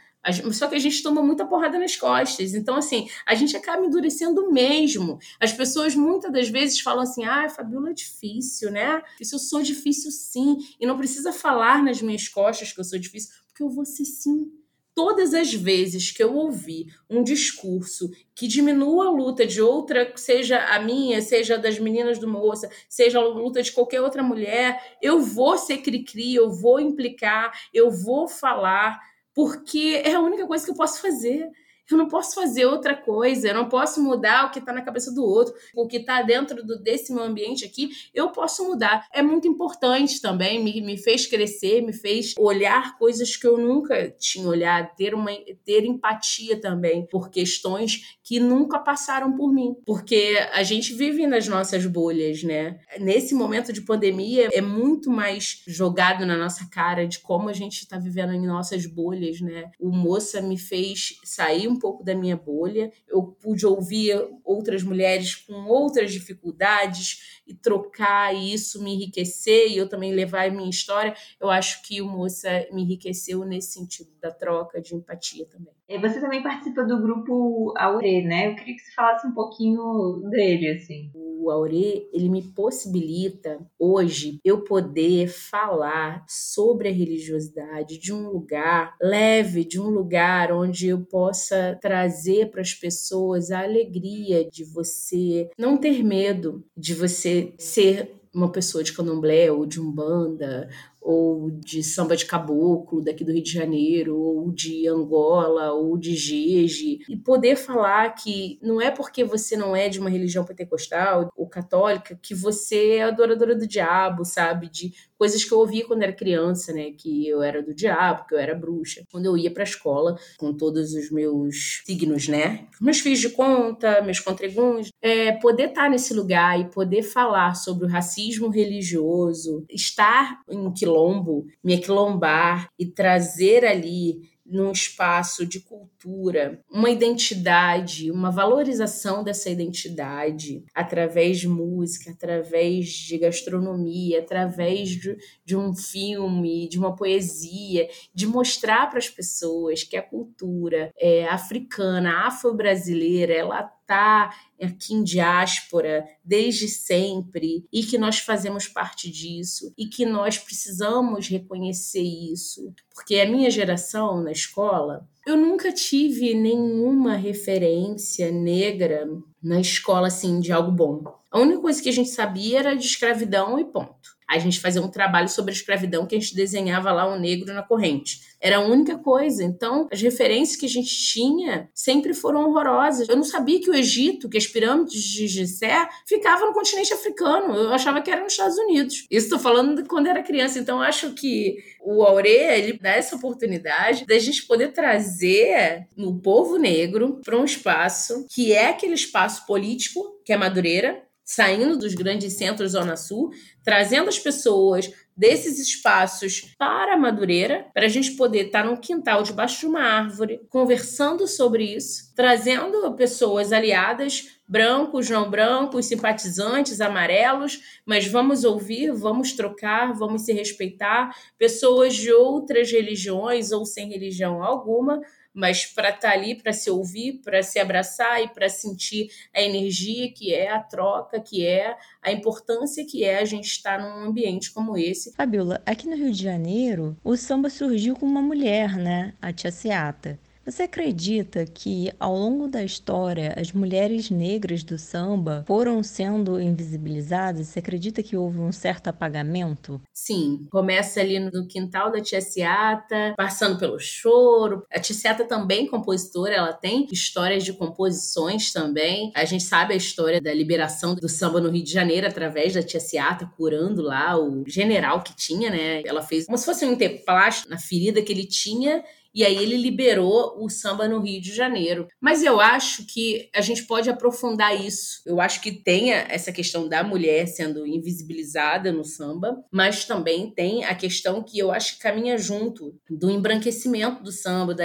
Só 0.52 0.68
que 0.68 0.74
a 0.74 0.78
gente 0.78 1.02
toma 1.02 1.22
muita 1.22 1.46
porrada 1.46 1.78
nas 1.78 1.96
costas. 1.96 2.52
Então, 2.54 2.76
assim, 2.76 3.08
a 3.24 3.34
gente 3.34 3.56
acaba 3.56 3.84
endurecendo 3.84 4.52
mesmo. 4.52 5.18
As 5.40 5.52
pessoas 5.52 5.94
muitas 5.94 6.30
das 6.30 6.48
vezes 6.48 6.80
falam 6.80 7.02
assim: 7.02 7.24
ah, 7.24 7.48
Fabiola 7.48 7.90
é 7.90 7.94
difícil, 7.94 8.70
né? 8.70 9.02
Isso 9.18 9.36
eu 9.36 9.38
sou 9.38 9.62
difícil 9.62 10.10
sim. 10.10 10.58
E 10.78 10.86
não 10.86 10.98
precisa 10.98 11.32
falar 11.32 11.82
nas 11.82 12.02
minhas 12.02 12.28
costas 12.28 12.72
que 12.72 12.80
eu 12.80 12.84
sou 12.84 12.98
difícil, 12.98 13.30
porque 13.48 13.62
eu 13.62 13.70
vou 13.70 13.86
ser 13.86 14.04
sim. 14.04 14.52
Todas 14.92 15.32
as 15.32 15.54
vezes 15.54 16.10
que 16.10 16.22
eu 16.22 16.34
ouvi 16.34 16.92
um 17.08 17.22
discurso 17.22 18.10
que 18.34 18.46
diminua 18.46 19.06
a 19.06 19.10
luta 19.10 19.46
de 19.46 19.62
outra, 19.62 20.12
seja 20.16 20.58
a 20.58 20.80
minha, 20.80 21.22
seja 21.22 21.56
das 21.56 21.78
meninas 21.78 22.18
do 22.18 22.28
moça, 22.28 22.68
seja 22.88 23.18
a 23.18 23.26
luta 23.26 23.62
de 23.62 23.72
qualquer 23.72 24.02
outra 24.02 24.22
mulher, 24.22 24.98
eu 25.00 25.20
vou 25.20 25.56
ser 25.56 25.78
cri-cri, 25.78 26.34
eu 26.34 26.50
vou 26.50 26.80
implicar, 26.80 27.52
eu 27.72 27.90
vou 27.90 28.28
falar 28.28 29.00
porque 29.34 30.02
é 30.04 30.14
a 30.14 30.20
única 30.20 30.46
coisa 30.46 30.64
que 30.64 30.70
eu 30.70 30.76
posso 30.76 31.00
fazer. 31.00 31.48
Eu 31.90 31.98
não 31.98 32.08
posso 32.08 32.34
fazer 32.34 32.66
outra 32.66 32.94
coisa, 32.94 33.48
eu 33.48 33.54
não 33.54 33.68
posso 33.68 34.02
mudar 34.02 34.46
o 34.46 34.50
que 34.50 34.58
está 34.58 34.72
na 34.72 34.82
cabeça 34.82 35.12
do 35.12 35.24
outro, 35.24 35.54
o 35.74 35.86
que 35.86 35.98
está 35.98 36.22
dentro 36.22 36.64
do, 36.64 36.78
desse 36.78 37.12
meu 37.12 37.24
ambiente 37.24 37.64
aqui, 37.64 37.90
eu 38.14 38.30
posso 38.30 38.64
mudar. 38.64 39.06
É 39.12 39.22
muito 39.22 39.48
importante 39.48 40.20
também, 40.20 40.62
me, 40.62 40.80
me 40.80 40.96
fez 40.96 41.26
crescer, 41.26 41.82
me 41.82 41.92
fez 41.92 42.34
olhar 42.38 42.96
coisas 42.98 43.36
que 43.36 43.46
eu 43.46 43.58
nunca 43.58 44.10
tinha 44.18 44.46
olhado, 44.46 44.94
ter, 44.96 45.14
uma, 45.14 45.30
ter 45.64 45.84
empatia 45.84 46.60
também 46.60 47.06
por 47.06 47.30
questões 47.30 48.18
que 48.22 48.38
nunca 48.38 48.78
passaram 48.78 49.34
por 49.34 49.52
mim. 49.52 49.74
Porque 49.84 50.38
a 50.52 50.62
gente 50.62 50.94
vive 50.94 51.26
nas 51.26 51.48
nossas 51.48 51.84
bolhas, 51.86 52.42
né? 52.44 52.78
Nesse 52.98 53.34
momento 53.34 53.72
de 53.72 53.80
pandemia, 53.80 54.48
é 54.52 54.60
muito 54.60 55.10
mais 55.10 55.62
jogado 55.66 56.24
na 56.24 56.36
nossa 56.36 56.68
cara 56.70 57.06
de 57.06 57.18
como 57.18 57.48
a 57.48 57.52
gente 57.52 57.80
está 57.80 57.98
vivendo 57.98 58.32
em 58.32 58.46
nossas 58.46 58.86
bolhas, 58.86 59.40
né? 59.40 59.70
O 59.78 59.90
moça 59.90 60.40
me 60.40 60.56
fez 60.56 61.18
sair 61.24 61.66
um 61.66 61.78
pouco 61.80 62.04
da 62.04 62.14
minha 62.14 62.36
bolha, 62.36 62.92
eu 63.08 63.22
pude 63.22 63.66
ouvir 63.66 64.16
outras 64.44 64.84
mulheres 64.84 65.34
com 65.34 65.66
outras 65.66 66.12
dificuldades 66.12 67.42
e 67.44 67.54
trocar 67.54 68.32
e 68.32 68.52
isso 68.52 68.80
me 68.80 68.94
enriquecer 68.94 69.72
e 69.72 69.76
eu 69.76 69.88
também 69.88 70.12
levar 70.12 70.46
a 70.46 70.50
minha 70.52 70.70
história. 70.70 71.16
Eu 71.40 71.50
acho 71.50 71.82
que 71.82 72.00
o 72.00 72.08
Moça 72.08 72.68
me 72.70 72.82
enriqueceu 72.82 73.44
nesse 73.44 73.72
sentido 73.72 74.12
da 74.20 74.30
troca, 74.30 74.80
de 74.80 74.94
empatia 74.94 75.46
também. 75.46 75.79
Você 75.98 76.20
também 76.20 76.42
participa 76.42 76.84
do 76.84 77.00
grupo 77.00 77.72
Aure, 77.76 78.22
né? 78.22 78.48
Eu 78.48 78.56
queria 78.56 78.74
que 78.74 78.80
você 78.80 78.92
falasse 78.92 79.26
um 79.26 79.32
pouquinho 79.32 80.22
dele, 80.30 80.70
assim. 80.70 81.10
O 81.14 81.50
Aure, 81.50 82.08
ele 82.12 82.28
me 82.28 82.42
possibilita 82.42 83.58
hoje 83.78 84.38
eu 84.44 84.62
poder 84.62 85.28
falar 85.28 86.24
sobre 86.28 86.88
a 86.88 86.92
religiosidade 86.92 87.98
de 87.98 88.12
um 88.12 88.28
lugar 88.28 88.94
leve, 89.00 89.64
de 89.64 89.80
um 89.80 89.88
lugar 89.88 90.52
onde 90.52 90.88
eu 90.88 91.00
possa 91.00 91.78
trazer 91.80 92.50
para 92.50 92.60
as 92.60 92.74
pessoas 92.74 93.50
a 93.50 93.62
alegria 93.62 94.48
de 94.48 94.64
você 94.64 95.50
não 95.58 95.76
ter 95.76 96.02
medo, 96.04 96.64
de 96.76 96.94
você 96.94 97.52
ser 97.58 98.20
uma 98.32 98.50
pessoa 98.50 98.84
de 98.84 98.92
candomblé 98.92 99.50
ou 99.50 99.66
de 99.66 99.80
umbanda 99.80 100.68
ou 101.00 101.50
de 101.50 101.82
samba 101.82 102.16
de 102.16 102.26
caboclo 102.26 103.02
daqui 103.02 103.24
do 103.24 103.32
Rio 103.32 103.42
de 103.42 103.50
Janeiro, 103.50 104.16
ou 104.16 104.52
de 104.52 104.86
Angola, 104.86 105.72
ou 105.72 105.96
de 105.96 106.14
Jeje, 106.14 106.98
e 107.08 107.16
poder 107.16 107.56
falar 107.56 108.10
que 108.14 108.58
não 108.62 108.80
é 108.80 108.90
porque 108.90 109.24
você 109.24 109.56
não 109.56 109.74
é 109.74 109.88
de 109.88 109.98
uma 109.98 110.10
religião 110.10 110.44
pentecostal 110.44 111.30
ou 111.34 111.48
católica 111.48 112.18
que 112.22 112.34
você 112.34 112.96
é 112.96 113.02
adoradora 113.04 113.56
do 113.56 113.66
diabo, 113.66 114.24
sabe? 114.24 114.68
De 114.68 114.92
coisas 115.20 115.44
que 115.44 115.52
eu 115.52 115.58
ouvia 115.58 115.86
quando 115.86 116.02
era 116.02 116.14
criança, 116.14 116.72
né? 116.72 116.92
Que 116.96 117.28
eu 117.28 117.42
era 117.42 117.62
do 117.62 117.74
diabo, 117.74 118.26
que 118.26 118.34
eu 118.34 118.38
era 118.38 118.54
bruxa. 118.54 119.02
Quando 119.12 119.26
eu 119.26 119.36
ia 119.36 119.50
para 119.50 119.62
a 119.62 119.64
escola 119.64 120.18
com 120.38 120.50
todos 120.54 120.94
os 120.94 121.10
meus 121.10 121.82
signos, 121.84 122.26
né? 122.26 122.66
Meus 122.80 123.00
filhos 123.00 123.18
de 123.18 123.28
conta, 123.28 124.00
meus 124.00 124.18
contreguns, 124.18 124.88
é, 125.02 125.32
poder 125.32 125.68
estar 125.68 125.84
tá 125.84 125.88
nesse 125.90 126.14
lugar 126.14 126.58
e 126.58 126.70
poder 126.70 127.02
falar 127.02 127.54
sobre 127.54 127.84
o 127.84 127.88
racismo 127.88 128.48
religioso, 128.48 129.62
estar 129.68 130.40
em 130.48 130.72
quilombo, 130.72 131.46
me 131.62 131.74
aquilombar 131.74 132.70
e 132.78 132.86
trazer 132.86 133.66
ali 133.66 134.22
num 134.50 134.72
espaço 134.72 135.46
de 135.46 135.60
cultura, 135.60 136.60
uma 136.70 136.90
identidade, 136.90 138.10
uma 138.10 138.30
valorização 138.30 139.22
dessa 139.22 139.48
identidade 139.48 140.64
através 140.74 141.38
de 141.38 141.48
música, 141.48 142.10
através 142.10 142.88
de 142.88 143.18
gastronomia, 143.18 144.18
através 144.18 144.90
de, 144.90 145.16
de 145.44 145.56
um 145.56 145.74
filme, 145.74 146.68
de 146.68 146.78
uma 146.78 146.96
poesia, 146.96 147.88
de 148.12 148.26
mostrar 148.26 148.90
para 148.90 148.98
as 148.98 149.08
pessoas 149.08 149.84
que 149.84 149.96
a 149.96 150.02
cultura 150.02 150.90
é, 150.98 151.26
africana, 151.28 152.26
afro-brasileira, 152.26 153.32
ela 153.32 153.70
está 153.90 154.32
aqui 154.62 154.94
em 154.94 155.02
diáspora 155.02 156.06
desde 156.24 156.68
sempre 156.68 157.64
e 157.72 157.82
que 157.82 157.98
nós 157.98 158.20
fazemos 158.20 158.68
parte 158.68 159.10
disso 159.10 159.72
e 159.76 159.86
que 159.86 160.06
nós 160.06 160.38
precisamos 160.38 161.28
reconhecer 161.28 162.02
isso. 162.02 162.72
Porque 162.94 163.16
a 163.16 163.28
minha 163.28 163.50
geração 163.50 164.22
na 164.22 164.30
escola, 164.30 165.08
eu 165.26 165.36
nunca 165.36 165.72
tive 165.72 166.34
nenhuma 166.34 167.16
referência 167.16 168.30
negra 168.30 169.08
na 169.42 169.60
escola 169.60 170.06
assim 170.06 170.40
de 170.40 170.52
algo 170.52 170.70
bom. 170.70 171.02
A 171.30 171.40
única 171.40 171.60
coisa 171.60 171.82
que 171.82 171.88
a 171.88 171.92
gente 171.92 172.10
sabia 172.10 172.60
era 172.60 172.76
de 172.76 172.86
escravidão 172.86 173.58
e 173.58 173.64
ponto 173.64 174.19
a 174.30 174.38
gente 174.38 174.60
fazia 174.60 174.80
um 174.80 174.88
trabalho 174.88 175.28
sobre 175.28 175.50
a 175.50 175.54
escravidão 175.54 176.06
que 176.06 176.14
a 176.14 176.20
gente 176.20 176.36
desenhava 176.36 176.92
lá 176.92 177.12
um 177.12 177.18
negro 177.18 177.52
na 177.52 177.64
corrente. 177.64 178.20
Era 178.40 178.58
a 178.58 178.60
única 178.60 178.96
coisa. 178.96 179.42
Então, 179.42 179.88
as 179.90 180.00
referências 180.00 180.56
que 180.56 180.66
a 180.66 180.68
gente 180.68 180.88
tinha 180.88 181.68
sempre 181.74 182.14
foram 182.14 182.48
horrorosas. 182.48 183.08
Eu 183.08 183.16
não 183.16 183.24
sabia 183.24 183.60
que 183.60 183.68
o 183.68 183.74
Egito, 183.74 184.28
que 184.28 184.38
as 184.38 184.46
pirâmides 184.46 185.02
de 185.02 185.26
Gizé, 185.26 185.88
ficavam 186.06 186.46
no 186.46 186.54
continente 186.54 186.92
africano. 186.92 187.54
Eu 187.54 187.72
achava 187.74 188.00
que 188.00 188.10
era 188.10 188.22
nos 188.22 188.32
Estados 188.32 188.56
Unidos. 188.56 189.06
Isso 189.10 189.26
estou 189.26 189.38
falando 189.38 189.84
quando 189.88 190.06
era 190.06 190.22
criança. 190.22 190.60
Então, 190.60 190.80
acho 190.80 191.12
que 191.14 191.56
o 191.82 192.02
Aure, 192.04 192.28
ele 192.28 192.78
dá 192.78 192.90
essa 192.90 193.16
oportunidade 193.16 194.06
da 194.06 194.18
gente 194.18 194.46
poder 194.46 194.72
trazer 194.72 195.88
o 195.98 196.14
povo 196.20 196.56
negro 196.56 197.20
para 197.24 197.36
um 197.36 197.44
espaço 197.44 198.26
que 198.30 198.52
é 198.52 198.68
aquele 198.68 198.94
espaço 198.94 199.44
político, 199.44 200.20
que 200.24 200.32
é 200.32 200.36
Madureira, 200.36 201.02
saindo 201.30 201.78
dos 201.78 201.94
grandes 201.94 202.32
centros 202.32 202.72
Zona 202.72 202.96
Sul, 202.96 203.30
trazendo 203.64 204.08
as 204.08 204.18
pessoas 204.18 204.90
desses 205.16 205.58
espaços 205.58 206.54
para 206.58 206.94
a 206.94 206.96
Madureira, 206.96 207.66
para 207.74 207.84
a 207.84 207.88
gente 207.88 208.12
poder 208.12 208.46
estar 208.46 208.64
num 208.64 208.76
quintal 208.76 209.22
debaixo 209.22 209.60
de 209.60 209.66
uma 209.66 209.82
árvore, 209.82 210.40
conversando 210.48 211.28
sobre 211.28 211.64
isso, 211.64 212.14
trazendo 212.16 212.90
pessoas 212.94 213.52
aliadas, 213.52 214.40
brancos, 214.48 215.10
não 215.10 215.30
brancos, 215.30 215.86
simpatizantes, 215.86 216.80
amarelos, 216.80 217.60
mas 217.84 218.06
vamos 218.06 218.44
ouvir, 218.44 218.92
vamos 218.92 219.32
trocar, 219.32 219.92
vamos 219.92 220.22
se 220.22 220.32
respeitar, 220.32 221.14
pessoas 221.36 221.94
de 221.94 222.10
outras 222.10 222.72
religiões 222.72 223.52
ou 223.52 223.66
sem 223.66 223.90
religião 223.90 224.42
alguma, 224.42 225.00
mas 225.34 225.66
para 225.66 225.90
estar 225.90 226.10
tá 226.10 226.14
ali, 226.14 226.34
para 226.34 226.52
se 226.52 226.70
ouvir, 226.70 227.20
para 227.24 227.42
se 227.42 227.58
abraçar 227.58 228.22
e 228.22 228.28
para 228.28 228.48
sentir 228.48 229.08
a 229.34 229.40
energia 229.40 230.12
que 230.12 230.34
é 230.34 230.50
a 230.50 230.60
troca, 230.60 231.20
que 231.20 231.46
é 231.46 231.76
a 232.02 232.12
importância 232.12 232.84
que 232.84 233.04
é 233.04 233.18
a 233.18 233.24
gente 233.24 233.46
estar 233.46 233.80
num 233.80 234.08
ambiente 234.08 234.52
como 234.52 234.76
esse. 234.76 235.12
Fabiola, 235.14 235.62
aqui 235.64 235.88
no 235.88 235.96
Rio 235.96 236.12
de 236.12 236.22
Janeiro, 236.22 236.96
o 237.04 237.16
samba 237.16 237.48
surgiu 237.48 237.94
com 237.94 238.06
uma 238.06 238.22
mulher, 238.22 238.76
né? 238.76 239.14
A 239.20 239.32
Tia 239.32 239.50
Seata. 239.50 240.18
Você 240.44 240.62
acredita 240.62 241.44
que 241.44 241.92
ao 242.00 242.16
longo 242.16 242.48
da 242.48 242.64
história 242.64 243.34
as 243.38 243.52
mulheres 243.52 244.10
negras 244.10 244.64
do 244.64 244.78
samba 244.78 245.44
foram 245.46 245.82
sendo 245.82 246.40
invisibilizadas? 246.40 247.48
Você 247.48 247.58
acredita 247.58 248.02
que 248.02 248.16
houve 248.16 248.38
um 248.38 248.50
certo 248.50 248.88
apagamento? 248.88 249.80
Sim, 249.92 250.46
começa 250.50 251.00
ali 251.00 251.18
no 251.18 251.46
quintal 251.46 251.92
da 251.92 252.00
Tia 252.00 252.22
Seata, 252.22 253.14
passando 253.18 253.58
pelo 253.58 253.78
choro. 253.78 254.64
A 254.72 254.80
Tia 254.80 254.96
Seata 254.96 255.26
também 255.26 255.66
compositora, 255.66 256.34
ela 256.34 256.54
tem 256.54 256.86
histórias 256.90 257.44
de 257.44 257.52
composições 257.52 258.50
também. 258.50 259.12
A 259.14 259.26
gente 259.26 259.44
sabe 259.44 259.74
a 259.74 259.76
história 259.76 260.22
da 260.22 260.32
liberação 260.32 260.94
do 260.94 261.08
samba 261.08 261.38
no 261.38 261.50
Rio 261.50 261.62
de 261.62 261.70
Janeiro 261.70 262.06
através 262.06 262.54
da 262.54 262.62
Tia 262.62 262.80
Seata 262.80 263.30
curando 263.36 263.82
lá 263.82 264.18
o 264.18 264.42
general 264.48 265.02
que 265.02 265.14
tinha, 265.14 265.50
né? 265.50 265.82
Ela 265.84 266.02
fez 266.02 266.24
como 266.24 266.38
se 266.38 266.46
fosse 266.46 266.64
um 266.64 266.72
interplástico 266.72 267.50
na 267.50 267.58
ferida 267.58 268.00
que 268.00 268.10
ele 268.10 268.24
tinha 268.24 268.82
e 269.14 269.24
aí 269.24 269.36
ele 269.36 269.56
liberou 269.56 270.42
o 270.42 270.48
samba 270.48 270.88
no 270.88 271.00
Rio 271.00 271.20
de 271.20 271.34
Janeiro. 271.34 271.88
Mas 272.00 272.22
eu 272.22 272.40
acho 272.40 272.84
que 272.86 273.28
a 273.34 273.40
gente 273.40 273.64
pode 273.64 273.88
aprofundar 273.88 274.58
isso. 274.58 275.02
Eu 275.06 275.20
acho 275.20 275.40
que 275.40 275.52
tem 275.52 275.92
essa 275.92 276.32
questão 276.32 276.68
da 276.68 276.82
mulher 276.82 277.26
sendo 277.26 277.66
invisibilizada 277.66 278.72
no 278.72 278.84
samba, 278.84 279.42
mas 279.50 279.84
também 279.84 280.30
tem 280.30 280.64
a 280.64 280.74
questão 280.74 281.22
que 281.22 281.38
eu 281.38 281.50
acho 281.50 281.74
que 281.74 281.82
caminha 281.82 282.18
junto 282.18 282.74
do 282.88 283.10
embranquecimento 283.10 284.02
do 284.02 284.12
samba, 284.12 284.54
da 284.54 284.64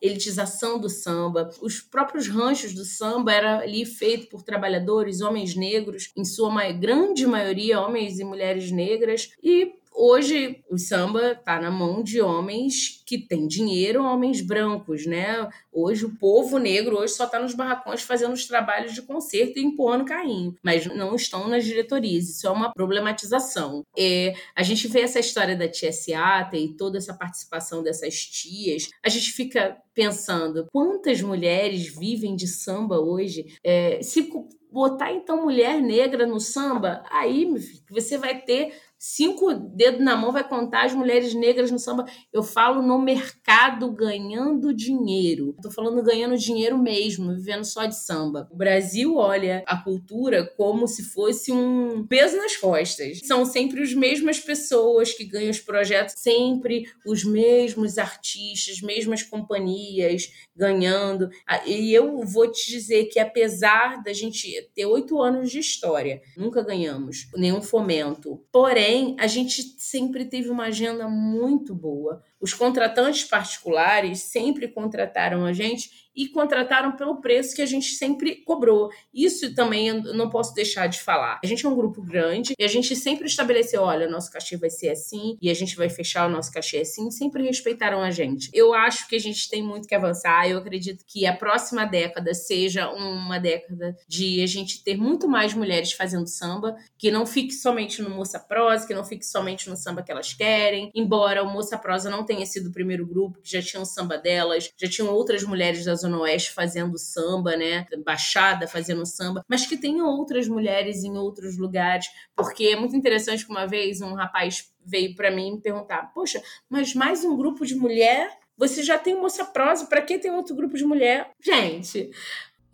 elitização 0.00 0.78
do 0.78 0.88
samba. 0.88 1.50
Os 1.60 1.80
próprios 1.80 2.28
ranchos 2.28 2.74
do 2.74 2.84
samba 2.84 3.32
era 3.32 3.58
ali 3.60 3.84
feito 3.84 4.28
por 4.28 4.42
trabalhadores, 4.42 5.20
homens 5.20 5.54
negros, 5.54 6.10
em 6.16 6.24
sua 6.24 6.56
grande 6.72 7.26
maioria 7.26 7.80
homens 7.80 8.18
e 8.18 8.24
mulheres 8.24 8.70
negras, 8.70 9.30
e 9.42 9.72
hoje 9.96 10.62
o 10.70 10.76
samba 10.76 11.32
está 11.32 11.58
na 11.58 11.70
mão 11.70 12.02
de 12.02 12.20
homens 12.20 13.02
que 13.06 13.18
têm 13.18 13.48
dinheiro, 13.48 14.04
homens 14.04 14.42
brancos, 14.42 15.06
né? 15.06 15.48
Hoje 15.72 16.04
o 16.04 16.14
povo 16.16 16.58
negro 16.58 16.98
hoje 16.98 17.14
só 17.14 17.24
está 17.24 17.40
nos 17.40 17.54
barracões 17.54 18.02
fazendo 18.02 18.34
os 18.34 18.46
trabalhos 18.46 18.94
de 18.94 19.02
conserto 19.02 19.58
e 19.58 19.64
empurrando 19.64 20.04
carrinho, 20.04 20.54
mas 20.62 20.86
não 20.86 21.14
estão 21.14 21.48
nas 21.48 21.64
diretorias. 21.64 22.28
Isso 22.28 22.46
é 22.46 22.50
uma 22.50 22.72
problematização. 22.72 23.82
É, 23.96 24.34
a 24.54 24.62
gente 24.62 24.86
vê 24.86 25.00
essa 25.00 25.18
história 25.18 25.56
da 25.56 25.68
tia 25.68 25.92
Seata 25.92 26.56
e 26.56 26.74
toda 26.74 26.98
essa 26.98 27.14
participação 27.14 27.82
dessas 27.82 28.14
tias. 28.16 28.90
A 29.02 29.08
gente 29.08 29.32
fica 29.32 29.76
pensando 29.94 30.66
quantas 30.70 31.22
mulheres 31.22 31.88
vivem 31.88 32.36
de 32.36 32.46
samba 32.46 33.00
hoje. 33.00 33.56
É, 33.64 34.02
se 34.02 34.30
botar 34.70 35.10
então 35.10 35.42
mulher 35.42 35.80
negra 35.80 36.26
no 36.26 36.38
samba, 36.38 37.02
aí 37.10 37.50
você 37.88 38.18
vai 38.18 38.42
ter 38.42 38.74
cinco 38.98 39.52
dedos 39.54 40.00
na 40.00 40.16
mão 40.16 40.32
vai 40.32 40.46
contar 40.46 40.84
as 40.84 40.94
mulheres 40.94 41.34
negras 41.34 41.70
no 41.70 41.78
samba. 41.78 42.04
Eu 42.32 42.42
falo 42.42 42.82
no 42.82 42.98
mercado 42.98 43.90
ganhando 43.92 44.74
dinheiro. 44.74 45.54
Estou 45.56 45.70
falando 45.70 46.02
ganhando 46.02 46.36
dinheiro 46.36 46.78
mesmo, 46.78 47.34
vivendo 47.34 47.64
só 47.64 47.86
de 47.86 47.96
samba. 47.96 48.48
O 48.50 48.56
Brasil 48.56 49.16
olha 49.16 49.62
a 49.66 49.76
cultura 49.76 50.46
como 50.56 50.86
se 50.86 51.04
fosse 51.04 51.52
um 51.52 52.06
peso 52.06 52.36
nas 52.36 52.56
costas. 52.56 53.20
São 53.24 53.44
sempre 53.44 53.82
as 53.82 53.94
mesmas 53.94 54.38
pessoas 54.40 55.12
que 55.12 55.24
ganham 55.24 55.50
os 55.50 55.60
projetos, 55.60 56.14
sempre 56.16 56.84
os 57.06 57.24
mesmos 57.24 57.98
artistas, 57.98 58.80
mesmas 58.80 59.22
companhias 59.22 60.30
ganhando. 60.54 61.28
E 61.66 61.92
eu 61.92 62.22
vou 62.24 62.50
te 62.50 62.70
dizer 62.70 63.06
que 63.06 63.18
apesar 63.18 64.02
da 64.02 64.12
gente 64.12 64.70
ter 64.74 64.86
oito 64.86 65.20
anos 65.20 65.50
de 65.50 65.58
história, 65.58 66.22
nunca 66.36 66.62
ganhamos 66.62 67.28
nenhum 67.36 67.60
fomento. 67.60 68.42
Porém, 68.50 68.95
Porém, 68.96 69.14
a 69.20 69.26
gente 69.26 69.74
sempre 69.76 70.24
teve 70.24 70.48
uma 70.48 70.64
agenda 70.64 71.06
muito 71.06 71.74
boa. 71.74 72.22
Os 72.46 72.54
contratantes 72.54 73.24
particulares 73.24 74.20
sempre 74.20 74.68
contrataram 74.68 75.44
a 75.44 75.52
gente 75.52 76.06
e 76.16 76.28
contrataram 76.28 76.92
pelo 76.92 77.20
preço 77.20 77.54
que 77.54 77.60
a 77.60 77.66
gente 77.66 77.90
sempre 77.90 78.36
cobrou. 78.36 78.88
Isso 79.12 79.54
também 79.54 79.88
eu 79.88 80.14
não 80.14 80.30
posso 80.30 80.54
deixar 80.54 80.86
de 80.86 81.00
falar. 81.00 81.38
A 81.44 81.46
gente 81.46 81.66
é 81.66 81.68
um 81.68 81.76
grupo 81.76 82.02
grande 82.02 82.54
e 82.58 82.64
a 82.64 82.68
gente 82.68 82.96
sempre 82.96 83.26
estabeleceu: 83.26 83.82
olha, 83.82 84.08
nosso 84.08 84.30
cachê 84.30 84.56
vai 84.56 84.70
ser 84.70 84.88
assim 84.88 85.36
e 85.42 85.50
a 85.50 85.54
gente 85.54 85.76
vai 85.76 85.90
fechar 85.90 86.26
o 86.26 86.30
nosso 86.30 86.50
cachê 86.50 86.78
assim. 86.78 87.10
Sempre 87.10 87.42
respeitaram 87.42 88.00
a 88.00 88.10
gente. 88.10 88.48
Eu 88.54 88.72
acho 88.72 89.06
que 89.06 89.14
a 89.14 89.20
gente 89.20 89.48
tem 89.50 89.62
muito 89.62 89.86
que 89.86 89.94
avançar. 89.94 90.48
Eu 90.48 90.58
acredito 90.58 91.04
que 91.06 91.26
a 91.26 91.36
próxima 91.36 91.84
década 91.84 92.32
seja 92.32 92.90
uma 92.90 93.38
década 93.38 93.94
de 94.08 94.42
a 94.42 94.46
gente 94.46 94.82
ter 94.82 94.96
muito 94.96 95.28
mais 95.28 95.52
mulheres 95.52 95.92
fazendo 95.92 96.26
samba, 96.26 96.74
que 96.96 97.10
não 97.10 97.26
fique 97.26 97.52
somente 97.52 98.00
no 98.00 98.08
Moça 98.08 98.38
Prosa, 98.38 98.86
que 98.86 98.94
não 98.94 99.04
fique 99.04 99.26
somente 99.26 99.68
no 99.68 99.76
samba 99.76 100.02
que 100.02 100.10
elas 100.10 100.32
querem. 100.32 100.90
Embora 100.94 101.42
o 101.42 101.52
Moça 101.52 101.76
Prosa 101.76 102.08
não 102.08 102.24
tenha 102.24 102.35
sido 102.44 102.68
o 102.68 102.72
primeiro 102.72 103.06
grupo, 103.06 103.40
que 103.40 103.50
já 103.50 103.62
tinha 103.62 103.80
o 103.80 103.86
samba 103.86 104.18
delas, 104.18 104.70
já 104.76 104.88
tinham 104.88 105.08
outras 105.08 105.42
mulheres 105.44 105.84
da 105.84 105.94
Zona 105.94 106.18
Oeste 106.18 106.52
fazendo 106.52 106.98
samba, 106.98 107.56
né? 107.56 107.86
Baixada 108.04 108.66
fazendo 108.66 109.06
samba, 109.06 109.44
mas 109.48 109.64
que 109.64 109.76
tem 109.76 110.02
outras 110.02 110.48
mulheres 110.48 111.04
em 111.04 111.16
outros 111.16 111.56
lugares, 111.56 112.06
porque 112.34 112.64
é 112.66 112.76
muito 112.76 112.96
interessante 112.96 113.44
que 113.44 113.50
uma 113.50 113.66
vez 113.66 114.00
um 114.00 114.14
rapaz 114.14 114.70
veio 114.84 115.14
para 115.14 115.30
mim 115.30 115.52
me 115.52 115.60
perguntar: 115.60 116.12
"Poxa, 116.12 116.42
mas 116.68 116.94
mais 116.94 117.24
um 117.24 117.36
grupo 117.36 117.64
de 117.64 117.74
mulher? 117.74 118.30
Você 118.58 118.82
já 118.82 118.98
tem 118.98 119.14
moça 119.14 119.44
prosa, 119.44 119.86
para 119.86 120.02
que 120.02 120.18
tem 120.18 120.30
outro 120.30 120.54
grupo 120.54 120.76
de 120.76 120.84
mulher?" 120.84 121.30
Gente, 121.40 122.10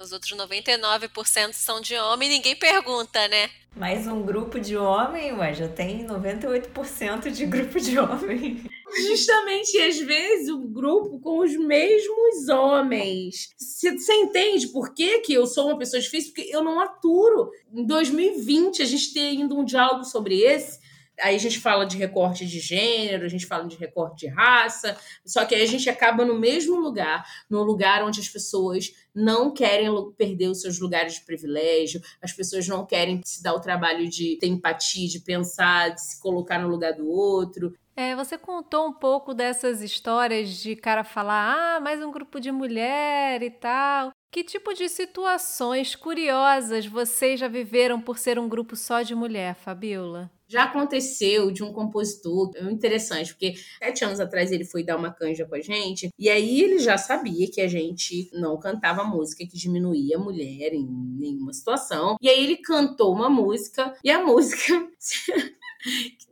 os 0.02 0.10
outros 0.10 0.32
99% 0.32 1.52
são 1.52 1.80
de 1.80 1.94
homem 1.96 2.28
e 2.28 2.32
ninguém 2.32 2.56
pergunta, 2.56 3.28
né? 3.28 3.48
Mais 3.76 4.06
um 4.06 4.22
grupo 4.22 4.58
de 4.58 4.76
homem, 4.76 5.32
ué, 5.32 5.54
já 5.54 5.68
tem 5.68 6.04
98% 6.04 7.30
de 7.30 7.46
grupo 7.46 7.78
de 7.78 7.98
homem. 7.98 8.64
Justamente, 8.96 9.78
às 9.78 9.98
vezes, 9.98 10.48
o 10.48 10.58
grupo 10.58 11.18
com 11.20 11.40
os 11.40 11.56
mesmos 11.56 12.48
homens. 12.48 13.54
Você 13.58 14.12
entende 14.14 14.68
por 14.68 14.92
que, 14.94 15.20
que 15.20 15.32
eu 15.32 15.46
sou 15.46 15.68
uma 15.68 15.78
pessoa 15.78 16.00
difícil? 16.00 16.32
Porque 16.34 16.50
eu 16.54 16.62
não 16.62 16.80
aturo. 16.80 17.50
Em 17.72 17.86
2020, 17.86 18.82
a 18.82 18.86
gente 18.86 19.12
tem 19.12 19.40
ainda 19.40 19.54
um 19.54 19.64
diálogo 19.64 20.04
sobre 20.04 20.40
esse 20.40 20.80
aí 21.20 21.36
a 21.36 21.38
gente 21.38 21.58
fala 21.60 21.84
de 21.84 21.96
recorte 21.96 22.46
de 22.46 22.58
gênero, 22.58 23.24
a 23.24 23.28
gente 23.28 23.46
fala 23.46 23.66
de 23.66 23.76
recorte 23.76 24.26
de 24.26 24.32
raça, 24.32 24.96
só 25.24 25.44
que 25.44 25.54
aí 25.54 25.62
a 25.62 25.66
gente 25.66 25.88
acaba 25.88 26.24
no 26.24 26.38
mesmo 26.38 26.78
lugar, 26.78 27.24
no 27.48 27.62
lugar 27.62 28.02
onde 28.02 28.20
as 28.20 28.28
pessoas 28.28 28.92
não 29.14 29.52
querem 29.52 29.90
perder 30.16 30.48
os 30.48 30.60
seus 30.60 30.78
lugares 30.80 31.14
de 31.14 31.20
privilégio, 31.22 32.00
as 32.20 32.32
pessoas 32.32 32.66
não 32.66 32.86
querem 32.86 33.20
se 33.24 33.42
dar 33.42 33.54
o 33.54 33.60
trabalho 33.60 34.08
de 34.08 34.36
ter 34.38 34.46
empatia, 34.46 35.08
de 35.08 35.20
pensar, 35.20 35.90
de 35.90 36.00
se 36.00 36.20
colocar 36.20 36.58
no 36.58 36.68
lugar 36.68 36.94
do 36.94 37.08
outro. 37.08 37.74
É, 37.94 38.16
você 38.16 38.38
contou 38.38 38.86
um 38.86 38.92
pouco 38.92 39.34
dessas 39.34 39.82
histórias 39.82 40.48
de 40.48 40.74
cara 40.74 41.04
falar, 41.04 41.76
ah, 41.76 41.80
mais 41.80 42.02
um 42.02 42.10
grupo 42.10 42.40
de 42.40 42.50
mulher 42.50 43.42
e 43.42 43.50
tal. 43.50 44.12
Que 44.30 44.42
tipo 44.42 44.72
de 44.72 44.88
situações 44.88 45.94
curiosas 45.94 46.86
vocês 46.86 47.38
já 47.38 47.48
viveram 47.48 48.00
por 48.00 48.16
ser 48.16 48.38
um 48.38 48.48
grupo 48.48 48.74
só 48.74 49.02
de 49.02 49.14
mulher, 49.14 49.54
Fabiola? 49.54 50.30
Já 50.48 50.64
aconteceu 50.64 51.50
de 51.50 51.62
um 51.62 51.70
compositor, 51.70 52.50
é 52.54 52.62
interessante, 52.64 53.32
porque 53.34 53.54
sete 53.78 54.04
anos 54.04 54.20
atrás 54.20 54.50
ele 54.50 54.64
foi 54.64 54.82
dar 54.82 54.96
uma 54.96 55.10
canja 55.10 55.46
com 55.46 55.54
a 55.54 55.60
gente, 55.60 56.08
e 56.18 56.28
aí 56.30 56.60
ele 56.60 56.78
já 56.78 56.96
sabia 56.96 57.50
que 57.50 57.60
a 57.60 57.68
gente 57.68 58.30
não 58.32 58.58
cantava 58.58 59.04
música 59.04 59.46
que 59.46 59.56
diminuía 59.56 60.16
a 60.16 60.20
mulher 60.20 60.72
em 60.72 60.86
nenhuma 60.86 61.52
situação. 61.52 62.16
E 62.20 62.28
aí 62.28 62.44
ele 62.44 62.56
cantou 62.56 63.14
uma 63.14 63.30
música, 63.30 63.94
e 64.02 64.10
a 64.10 64.22
música 64.22 64.88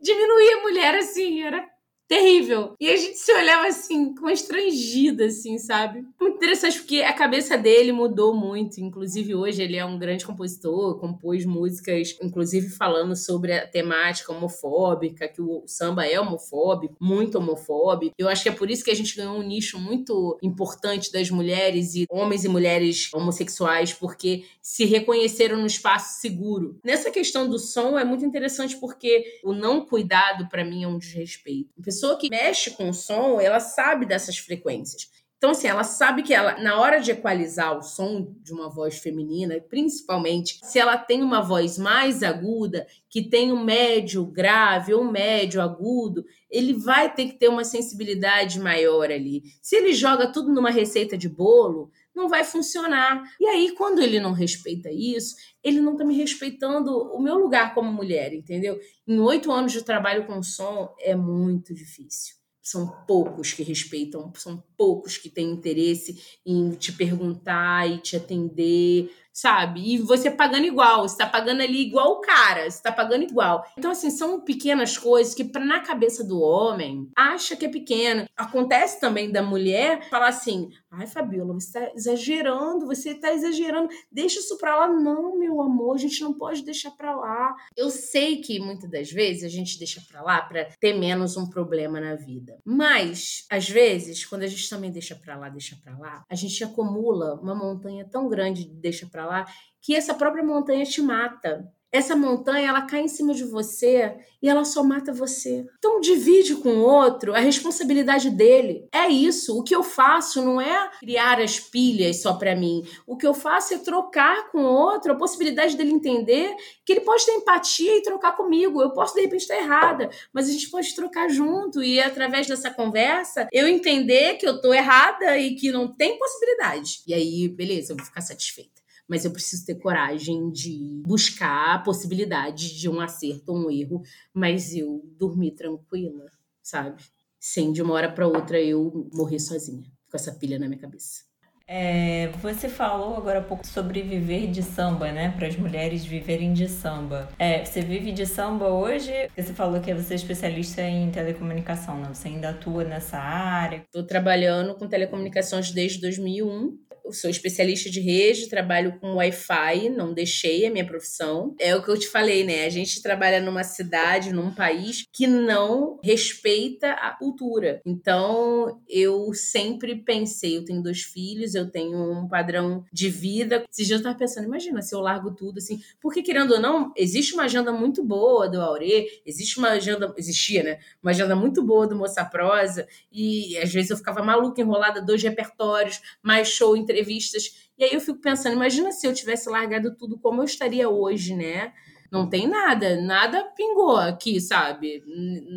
diminuía 0.01 0.57
a 0.57 0.61
mulher 0.61 0.95
assim, 0.95 1.41
era 1.43 1.67
terrível. 2.11 2.75
E 2.77 2.89
a 2.89 2.97
gente 2.97 3.15
se 3.15 3.31
olhava 3.31 3.67
assim, 3.67 4.13
com 4.13 4.29
estrangida, 4.29 5.27
assim, 5.27 5.57
sabe? 5.57 6.05
Muito 6.19 6.35
interessante, 6.35 6.79
porque 6.79 6.97
a 6.97 7.13
cabeça 7.13 7.57
dele 7.57 7.93
mudou 7.93 8.35
muito. 8.35 8.81
Inclusive, 8.81 9.33
hoje 9.33 9.63
ele 9.63 9.77
é 9.77 9.85
um 9.85 9.97
grande 9.97 10.25
compositor, 10.25 10.99
compôs 10.99 11.45
músicas, 11.45 12.17
inclusive 12.21 12.67
falando 12.67 13.15
sobre 13.15 13.53
a 13.53 13.65
temática 13.65 14.33
homofóbica, 14.33 15.25
que 15.25 15.41
o 15.41 15.63
samba 15.65 16.05
é 16.05 16.19
homofóbico, 16.19 16.97
muito 16.99 17.37
homofóbico. 17.37 18.13
Eu 18.17 18.27
acho 18.27 18.43
que 18.43 18.49
é 18.49 18.51
por 18.51 18.69
isso 18.69 18.83
que 18.83 18.91
a 18.91 18.95
gente 18.95 19.15
ganhou 19.15 19.37
um 19.37 19.43
nicho 19.43 19.79
muito 19.79 20.37
importante 20.43 21.13
das 21.13 21.29
mulheres 21.29 21.95
e 21.95 22.05
homens 22.09 22.43
e 22.43 22.49
mulheres 22.49 23.09
homossexuais, 23.13 23.93
porque 23.93 24.43
se 24.61 24.83
reconheceram 24.83 25.57
no 25.57 25.65
espaço 25.65 26.19
seguro. 26.19 26.77
Nessa 26.83 27.09
questão 27.09 27.49
do 27.49 27.57
som 27.57 27.97
é 27.97 28.03
muito 28.03 28.25
interessante 28.25 28.75
porque 28.75 29.39
o 29.45 29.53
não 29.53 29.85
cuidado, 29.85 30.49
para 30.49 30.65
mim, 30.65 30.83
é 30.83 30.87
um 30.89 30.97
desrespeito 30.97 31.69
pessoa 32.01 32.17
que 32.17 32.29
mexe 32.31 32.71
com 32.71 32.89
o 32.89 32.93
som, 32.93 33.39
ela 33.39 33.59
sabe 33.59 34.07
dessas 34.07 34.37
frequências. 34.39 35.07
Então, 35.37 35.51
assim, 35.51 35.67
ela 35.67 35.83
sabe 35.83 36.21
que 36.21 36.33
ela, 36.33 36.59
na 36.59 36.79
hora 36.79 36.99
de 36.99 37.11
equalizar 37.11 37.75
o 37.77 37.81
som 37.81 38.31
de 38.41 38.53
uma 38.53 38.69
voz 38.69 38.99
feminina, 38.99 39.59
principalmente 39.59 40.59
se 40.63 40.77
ela 40.77 40.97
tem 40.97 41.23
uma 41.23 41.41
voz 41.41 41.77
mais 41.77 42.21
aguda, 42.21 42.85
que 43.09 43.23
tem 43.23 43.51
um 43.51 43.63
médio 43.63 44.23
grave 44.25 44.93
ou 44.93 45.01
um 45.01 45.11
médio 45.11 45.61
agudo, 45.61 46.23
ele 46.49 46.73
vai 46.73 47.11
ter 47.13 47.25
que 47.25 47.39
ter 47.39 47.49
uma 47.49 47.63
sensibilidade 47.63 48.59
maior 48.59 49.11
ali. 49.11 49.43
Se 49.61 49.75
ele 49.75 49.93
joga 49.93 50.31
tudo 50.31 50.53
numa 50.53 50.69
receita 50.69 51.17
de 51.17 51.27
bolo, 51.27 51.89
não 52.15 52.27
vai 52.27 52.43
funcionar. 52.43 53.23
E 53.39 53.45
aí, 53.45 53.71
quando 53.75 54.01
ele 54.01 54.19
não 54.19 54.31
respeita 54.31 54.89
isso, 54.91 55.35
ele 55.63 55.79
não 55.79 55.93
está 55.93 56.03
me 56.03 56.15
respeitando 56.15 56.91
o 56.91 57.21
meu 57.21 57.37
lugar 57.37 57.73
como 57.73 57.91
mulher, 57.91 58.33
entendeu? 58.33 58.79
Em 59.07 59.19
oito 59.19 59.51
anos 59.51 59.71
de 59.71 59.83
trabalho 59.83 60.25
com 60.25 60.41
som 60.43 60.93
é 60.99 61.15
muito 61.15 61.73
difícil. 61.73 62.35
São 62.61 62.87
poucos 63.07 63.53
que 63.53 63.63
respeitam, 63.63 64.31
são 64.35 64.63
poucos 64.77 65.17
que 65.17 65.29
têm 65.29 65.49
interesse 65.49 66.21
em 66.45 66.71
te 66.71 66.91
perguntar 66.91 67.89
e 67.89 67.97
te 67.97 68.15
atender 68.15 69.09
sabe? 69.33 69.93
E 69.93 69.97
você 69.97 70.29
pagando 70.29 70.65
igual, 70.65 71.07
você 71.07 71.17
tá 71.17 71.25
pagando 71.25 71.61
ali 71.61 71.81
igual 71.81 72.13
o 72.13 72.21
cara, 72.21 72.69
você 72.69 72.81
tá 72.81 72.91
pagando 72.91 73.23
igual. 73.23 73.63
Então, 73.77 73.91
assim, 73.91 74.09
são 74.09 74.41
pequenas 74.41 74.97
coisas 74.97 75.33
que, 75.33 75.43
pra, 75.43 75.63
na 75.63 75.79
cabeça 75.79 76.23
do 76.23 76.39
homem, 76.41 77.09
acha 77.15 77.55
que 77.55 77.65
é 77.65 77.69
pequeno. 77.69 78.25
Acontece 78.35 78.99
também 78.99 79.31
da 79.31 79.41
mulher 79.41 80.07
falar 80.09 80.29
assim: 80.29 80.69
ai, 80.89 81.07
Fabiola, 81.07 81.53
você 81.53 81.79
tá 81.79 81.91
exagerando, 81.95 82.85
você 82.85 83.15
tá 83.15 83.33
exagerando, 83.33 83.89
deixa 84.11 84.39
isso 84.39 84.57
pra 84.57 84.77
lá. 84.77 84.87
Não, 84.87 85.37
meu 85.37 85.61
amor, 85.61 85.95
a 85.95 85.99
gente 85.99 86.21
não 86.21 86.33
pode 86.33 86.63
deixar 86.63 86.91
pra 86.91 87.15
lá. 87.15 87.55
Eu 87.75 87.89
sei 87.89 88.37
que 88.37 88.59
muitas 88.59 88.89
das 88.89 89.11
vezes 89.11 89.43
a 89.43 89.49
gente 89.49 89.77
deixa 89.77 90.01
pra 90.09 90.21
lá 90.21 90.41
pra 90.41 90.65
ter 90.79 90.93
menos 90.93 91.37
um 91.37 91.49
problema 91.49 91.99
na 91.99 92.15
vida. 92.15 92.59
Mas, 92.65 93.45
às 93.49 93.69
vezes, 93.69 94.25
quando 94.25 94.43
a 94.43 94.47
gente 94.47 94.69
também 94.69 94.91
deixa 94.91 95.15
pra 95.15 95.37
lá, 95.37 95.49
deixa 95.49 95.77
pra 95.83 95.97
lá, 95.97 96.23
a 96.29 96.35
gente 96.35 96.63
acumula 96.63 97.39
uma 97.41 97.55
montanha 97.55 98.05
tão 98.09 98.27
grande 98.27 98.65
de 98.65 98.73
deixa 98.73 99.07
pra 99.07 99.20
lá, 99.25 99.45
que 99.81 99.95
essa 99.95 100.13
própria 100.13 100.43
montanha 100.43 100.85
te 100.85 101.01
mata. 101.01 101.67
essa 101.91 102.15
montanha 102.15 102.69
ela 102.69 102.83
cai 102.83 103.01
em 103.01 103.07
cima 103.07 103.33
de 103.33 103.43
você 103.43 104.15
e 104.41 104.47
ela 104.47 104.63
só 104.63 104.81
mata 104.81 105.13
você. 105.13 105.65
Então 105.77 105.99
divide 105.99 106.55
com 106.55 106.69
o 106.69 106.83
outro 106.83 107.35
a 107.35 107.39
responsabilidade 107.39 108.29
dele. 108.29 108.87
É 108.93 109.09
isso. 109.09 109.59
O 109.59 109.61
que 109.61 109.75
eu 109.75 109.83
faço 109.83 110.41
não 110.41 110.59
é 110.61 110.89
criar 110.99 111.41
as 111.41 111.59
pilhas 111.59 112.21
só 112.21 112.33
para 112.33 112.55
mim. 112.55 112.83
O 113.05 113.17
que 113.17 113.27
eu 113.27 113.33
faço 113.33 113.73
é 113.73 113.77
trocar 113.77 114.49
com 114.51 114.59
o 114.59 114.73
outro 114.73 115.11
a 115.11 115.17
possibilidade 115.17 115.75
dele 115.75 115.91
entender 115.91 116.55
que 116.85 116.93
ele 116.93 117.01
pode 117.01 117.25
ter 117.25 117.33
empatia 117.33 117.97
e 117.97 118.01
trocar 118.01 118.37
comigo. 118.37 118.81
Eu 118.81 118.91
posso 118.91 119.13
de 119.13 119.21
repente 119.21 119.41
estar 119.41 119.57
errada, 119.57 120.09
mas 120.31 120.47
a 120.47 120.51
gente 120.51 120.69
pode 120.69 120.95
trocar 120.95 121.29
junto 121.29 121.83
e 121.83 121.99
através 121.99 122.47
dessa 122.47 122.71
conversa 122.71 123.49
eu 123.51 123.67
entender 123.67 124.35
que 124.37 124.47
eu 124.47 124.61
tô 124.61 124.73
errada 124.73 125.37
e 125.37 125.55
que 125.55 125.71
não 125.71 125.93
tem 125.93 126.17
possibilidade. 126.17 127.01
E 127.05 127.13
aí, 127.13 127.49
beleza, 127.49 127.91
eu 127.91 127.97
vou 127.97 128.05
ficar 128.05 128.21
satisfeita 128.21 128.80
mas 129.11 129.25
eu 129.25 129.31
preciso 129.31 129.65
ter 129.65 129.75
coragem 129.75 130.49
de 130.51 131.03
buscar 131.05 131.75
a 131.75 131.79
possibilidade 131.79 132.79
de 132.79 132.87
um 132.87 133.01
acerto 133.01 133.51
ou 133.51 133.65
um 133.65 133.69
erro, 133.69 134.01
mas 134.33 134.73
eu 134.73 135.01
dormir 135.19 135.51
tranquila, 135.51 136.31
sabe? 136.63 137.03
Sem 137.37 137.73
de 137.73 137.81
uma 137.81 137.93
hora 137.93 138.09
para 138.09 138.25
outra 138.25 138.57
eu 138.57 139.09
morrer 139.13 139.39
sozinha, 139.39 139.83
com 140.09 140.15
essa 140.15 140.31
pilha 140.31 140.57
na 140.57 140.65
minha 140.65 140.79
cabeça. 140.79 141.29
É, 141.67 142.29
você 142.41 142.69
falou 142.69 143.17
agora 143.17 143.39
há 143.39 143.43
pouco 143.43 143.67
sobre 143.67 144.01
viver 144.01 144.47
de 144.47 144.63
samba, 144.63 145.11
né? 145.11 145.31
Para 145.31 145.47
as 145.47 145.57
mulheres 145.57 146.05
viverem 146.05 146.53
de 146.53 146.69
samba. 146.69 147.29
É, 147.37 147.65
você 147.65 147.81
vive 147.81 148.13
de 148.13 148.25
samba 148.25 148.69
hoje? 148.69 149.11
Você 149.37 149.53
falou 149.53 149.81
que 149.81 149.93
você 149.93 150.13
é 150.13 150.15
especialista 150.15 150.81
em 150.81 151.11
telecomunicação, 151.11 151.97
não? 151.99 152.13
Você 152.13 152.29
ainda 152.29 152.49
atua 152.51 152.85
nessa 152.85 153.17
área? 153.17 153.83
Estou 153.85 154.03
trabalhando 154.03 154.75
com 154.75 154.87
telecomunicações 154.87 155.71
desde 155.71 155.99
2001 155.99 156.90
sou 157.13 157.29
especialista 157.29 157.89
de 157.89 157.99
rede, 157.99 158.49
trabalho 158.49 158.99
com 158.99 159.15
Wi-Fi, 159.15 159.89
não 159.89 160.13
deixei 160.13 160.65
a 160.65 160.71
minha 160.71 160.85
profissão. 160.85 161.55
É 161.59 161.75
o 161.75 161.83
que 161.83 161.89
eu 161.89 161.97
te 161.97 162.07
falei, 162.07 162.43
né? 162.43 162.65
A 162.65 162.69
gente 162.69 163.01
trabalha 163.01 163.41
numa 163.41 163.63
cidade, 163.63 164.33
num 164.33 164.53
país 164.53 165.05
que 165.11 165.27
não 165.27 165.99
respeita 166.03 166.91
a 166.93 167.11
cultura. 167.11 167.81
Então, 167.85 168.81
eu 168.89 169.33
sempre 169.33 169.95
pensei, 169.95 170.57
eu 170.57 170.65
tenho 170.65 170.81
dois 170.81 171.01
filhos, 171.01 171.55
eu 171.55 171.69
tenho 171.69 171.97
um 172.11 172.27
padrão 172.27 172.83
de 172.91 173.09
vida. 173.09 173.63
Esses 173.69 173.87
dias 173.87 173.99
eu 173.99 174.03
tava 174.03 174.17
pensando, 174.17 174.45
imagina 174.45 174.81
se 174.81 174.95
eu 174.95 174.99
largo 174.99 175.31
tudo 175.31 175.57
assim. 175.57 175.79
Porque, 175.99 176.21
querendo 176.21 176.53
ou 176.53 176.59
não, 176.59 176.91
existe 176.95 177.33
uma 177.33 177.43
agenda 177.43 177.71
muito 177.71 178.03
boa 178.03 178.47
do 178.49 178.61
Aure, 178.61 179.21
existe 179.25 179.57
uma 179.59 179.69
agenda, 179.69 180.13
existia, 180.17 180.63
né? 180.63 180.79
Uma 181.01 181.11
agenda 181.11 181.35
muito 181.35 181.63
boa 181.63 181.87
do 181.87 181.95
Moça 181.95 182.23
Prosa, 182.25 182.87
e 183.11 183.57
às 183.57 183.71
vezes 183.71 183.91
eu 183.91 183.97
ficava 183.97 184.23
maluca, 184.23 184.61
enrolada, 184.61 185.01
dois 185.01 185.21
repertórios, 185.21 186.01
mais 186.23 186.47
show, 186.47 186.75
entrevista 186.75 187.00
entrevistas. 187.01 187.69
E 187.77 187.83
aí 187.83 187.93
eu 187.93 188.01
fico 188.01 188.19
pensando, 188.19 188.55
imagina 188.55 188.91
se 188.91 189.07
eu 189.07 189.13
tivesse 189.13 189.49
largado 189.49 189.95
tudo 189.95 190.17
como 190.19 190.41
eu 190.41 190.45
estaria 190.45 190.89
hoje, 190.89 191.35
né? 191.35 191.73
Não 192.11 192.29
tem 192.29 192.47
nada, 192.47 193.01
nada 193.01 193.43
pingou 193.55 193.95
aqui, 193.95 194.39
sabe? 194.39 195.03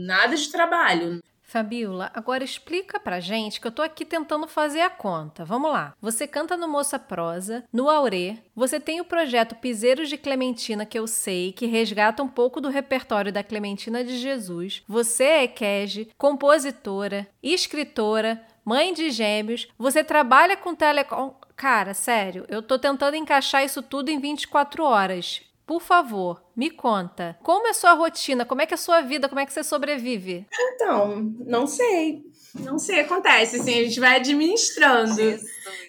Nada 0.07 0.37
de 0.37 0.51
trabalho. 0.51 1.21
Fabiola, 1.43 2.11
agora 2.15 2.43
explica 2.43 2.99
pra 2.99 3.21
gente 3.21 3.61
que 3.61 3.67
eu 3.67 3.71
tô 3.71 3.83
aqui 3.83 4.05
tentando 4.05 4.49
fazer 4.49 4.81
a 4.81 4.91
conta. 4.91 5.45
Vamos 5.45 5.71
lá. 5.71 5.95
Você 6.01 6.27
canta 6.27 6.57
no 6.57 6.67
Moça 6.67 6.99
Prosa, 6.99 7.63
no 7.73 7.89
Aurê, 7.89 8.39
você 8.57 8.81
tem 8.81 9.01
o 9.01 9.05
projeto 9.05 9.55
Piseiros 9.55 10.09
de 10.09 10.17
Clementina, 10.17 10.87
que 10.87 10.99
eu 10.99 11.07
sei, 11.07 11.53
que 11.53 11.67
resgata 11.67 12.23
um 12.23 12.29
pouco 12.29 12.61
do 12.61 12.71
repertório 12.71 13.33
da 13.33 13.45
Clementina 13.45 14.03
de 14.03 14.17
Jesus. 14.17 14.83
Você 14.89 15.25
é 15.25 15.47
Kege, 15.47 16.09
compositora, 16.19 17.29
escritora, 17.41 18.45
mãe 18.65 18.93
de 18.93 19.11
gêmeos, 19.11 19.69
você 19.79 20.03
trabalha 20.03 20.57
com 20.57 20.75
telecom. 20.75 21.35
Cara, 21.57 21.95
sério, 21.95 22.45
eu 22.49 22.63
tô 22.63 22.79
tentando 22.79 23.17
encaixar 23.17 23.65
isso 23.65 23.83
tudo 23.83 24.09
em 24.09 24.19
24 24.19 24.85
horas. 24.85 25.43
Por 25.67 25.81
favor, 25.81 26.44
me 26.57 26.71
conta. 26.71 27.39
Como 27.43 27.67
é 27.67 27.71
a 27.71 27.75
sua 27.75 27.93
rotina? 27.93 28.45
Como 28.45 28.63
é 28.63 28.67
que 28.67 28.75
é 28.75 28.77
a 28.77 28.79
sua 28.79 29.01
vida? 29.01 29.29
Como 29.29 29.41
é 29.41 29.47
que 29.47 29.53
você 29.53 29.63
sobrevive? 29.65 30.47
Então, 30.53 31.35
não 31.47 31.67
sei. 31.67 32.25
Não 32.61 32.79
sei, 32.79 33.01
acontece, 33.01 33.57
assim, 33.57 33.81
a 33.81 33.85
gente 33.85 33.99
vai 33.99 34.17
administrando. 34.17 35.21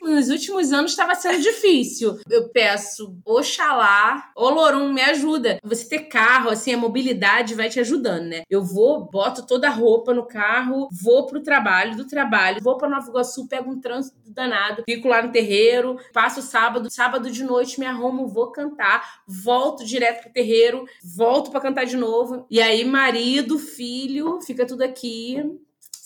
Nos 0.01 0.30
últimos 0.30 0.71
anos 0.71 0.91
estava 0.91 1.13
sendo 1.13 1.41
difícil. 1.41 2.19
Eu 2.30 2.49
peço, 2.49 3.15
Oxalá, 3.23 4.32
Olorum, 4.36 4.91
me 4.91 5.01
ajuda. 5.01 5.60
Você 5.63 5.88
ter 5.88 5.99
carro, 6.08 6.49
assim, 6.49 6.73
a 6.73 6.78
mobilidade 6.78 7.54
vai 7.54 7.69
te 7.69 7.80
ajudando, 7.80 8.25
né? 8.25 8.41
Eu 8.49 8.63
vou, 8.63 9.06
boto 9.06 9.45
toda 9.45 9.67
a 9.67 9.71
roupa 9.71 10.13
no 10.13 10.25
carro, 10.25 10.89
vou 10.91 11.28
pro 11.28 11.43
trabalho, 11.43 11.95
do 11.95 12.08
trabalho, 12.08 12.62
vou 12.63 12.78
pra 12.78 12.89
Nova 12.89 13.10
Iguaçu, 13.10 13.47
pego 13.47 13.71
um 13.71 13.80
trânsito 13.80 14.17
danado, 14.25 14.84
fico 14.86 15.08
lá 15.08 15.21
no 15.21 15.32
terreiro, 15.32 15.97
passo 16.13 16.41
sábado, 16.41 16.91
sábado 16.91 17.32
de 17.32 17.43
noite 17.43 17.80
me 17.80 17.86
arrumo, 17.86 18.28
vou 18.28 18.51
cantar, 18.51 19.21
volto 19.28 19.86
direto 19.86 20.23
pro 20.23 20.34
terreiro, 20.34 20.54
volto 21.03 21.51
para 21.51 21.59
cantar 21.59 21.85
de 21.85 21.97
novo. 21.97 22.45
E 22.49 22.61
aí, 22.61 22.83
marido, 22.85 23.57
filho, 23.57 24.39
fica 24.41 24.65
tudo 24.65 24.83
aqui 24.83 25.43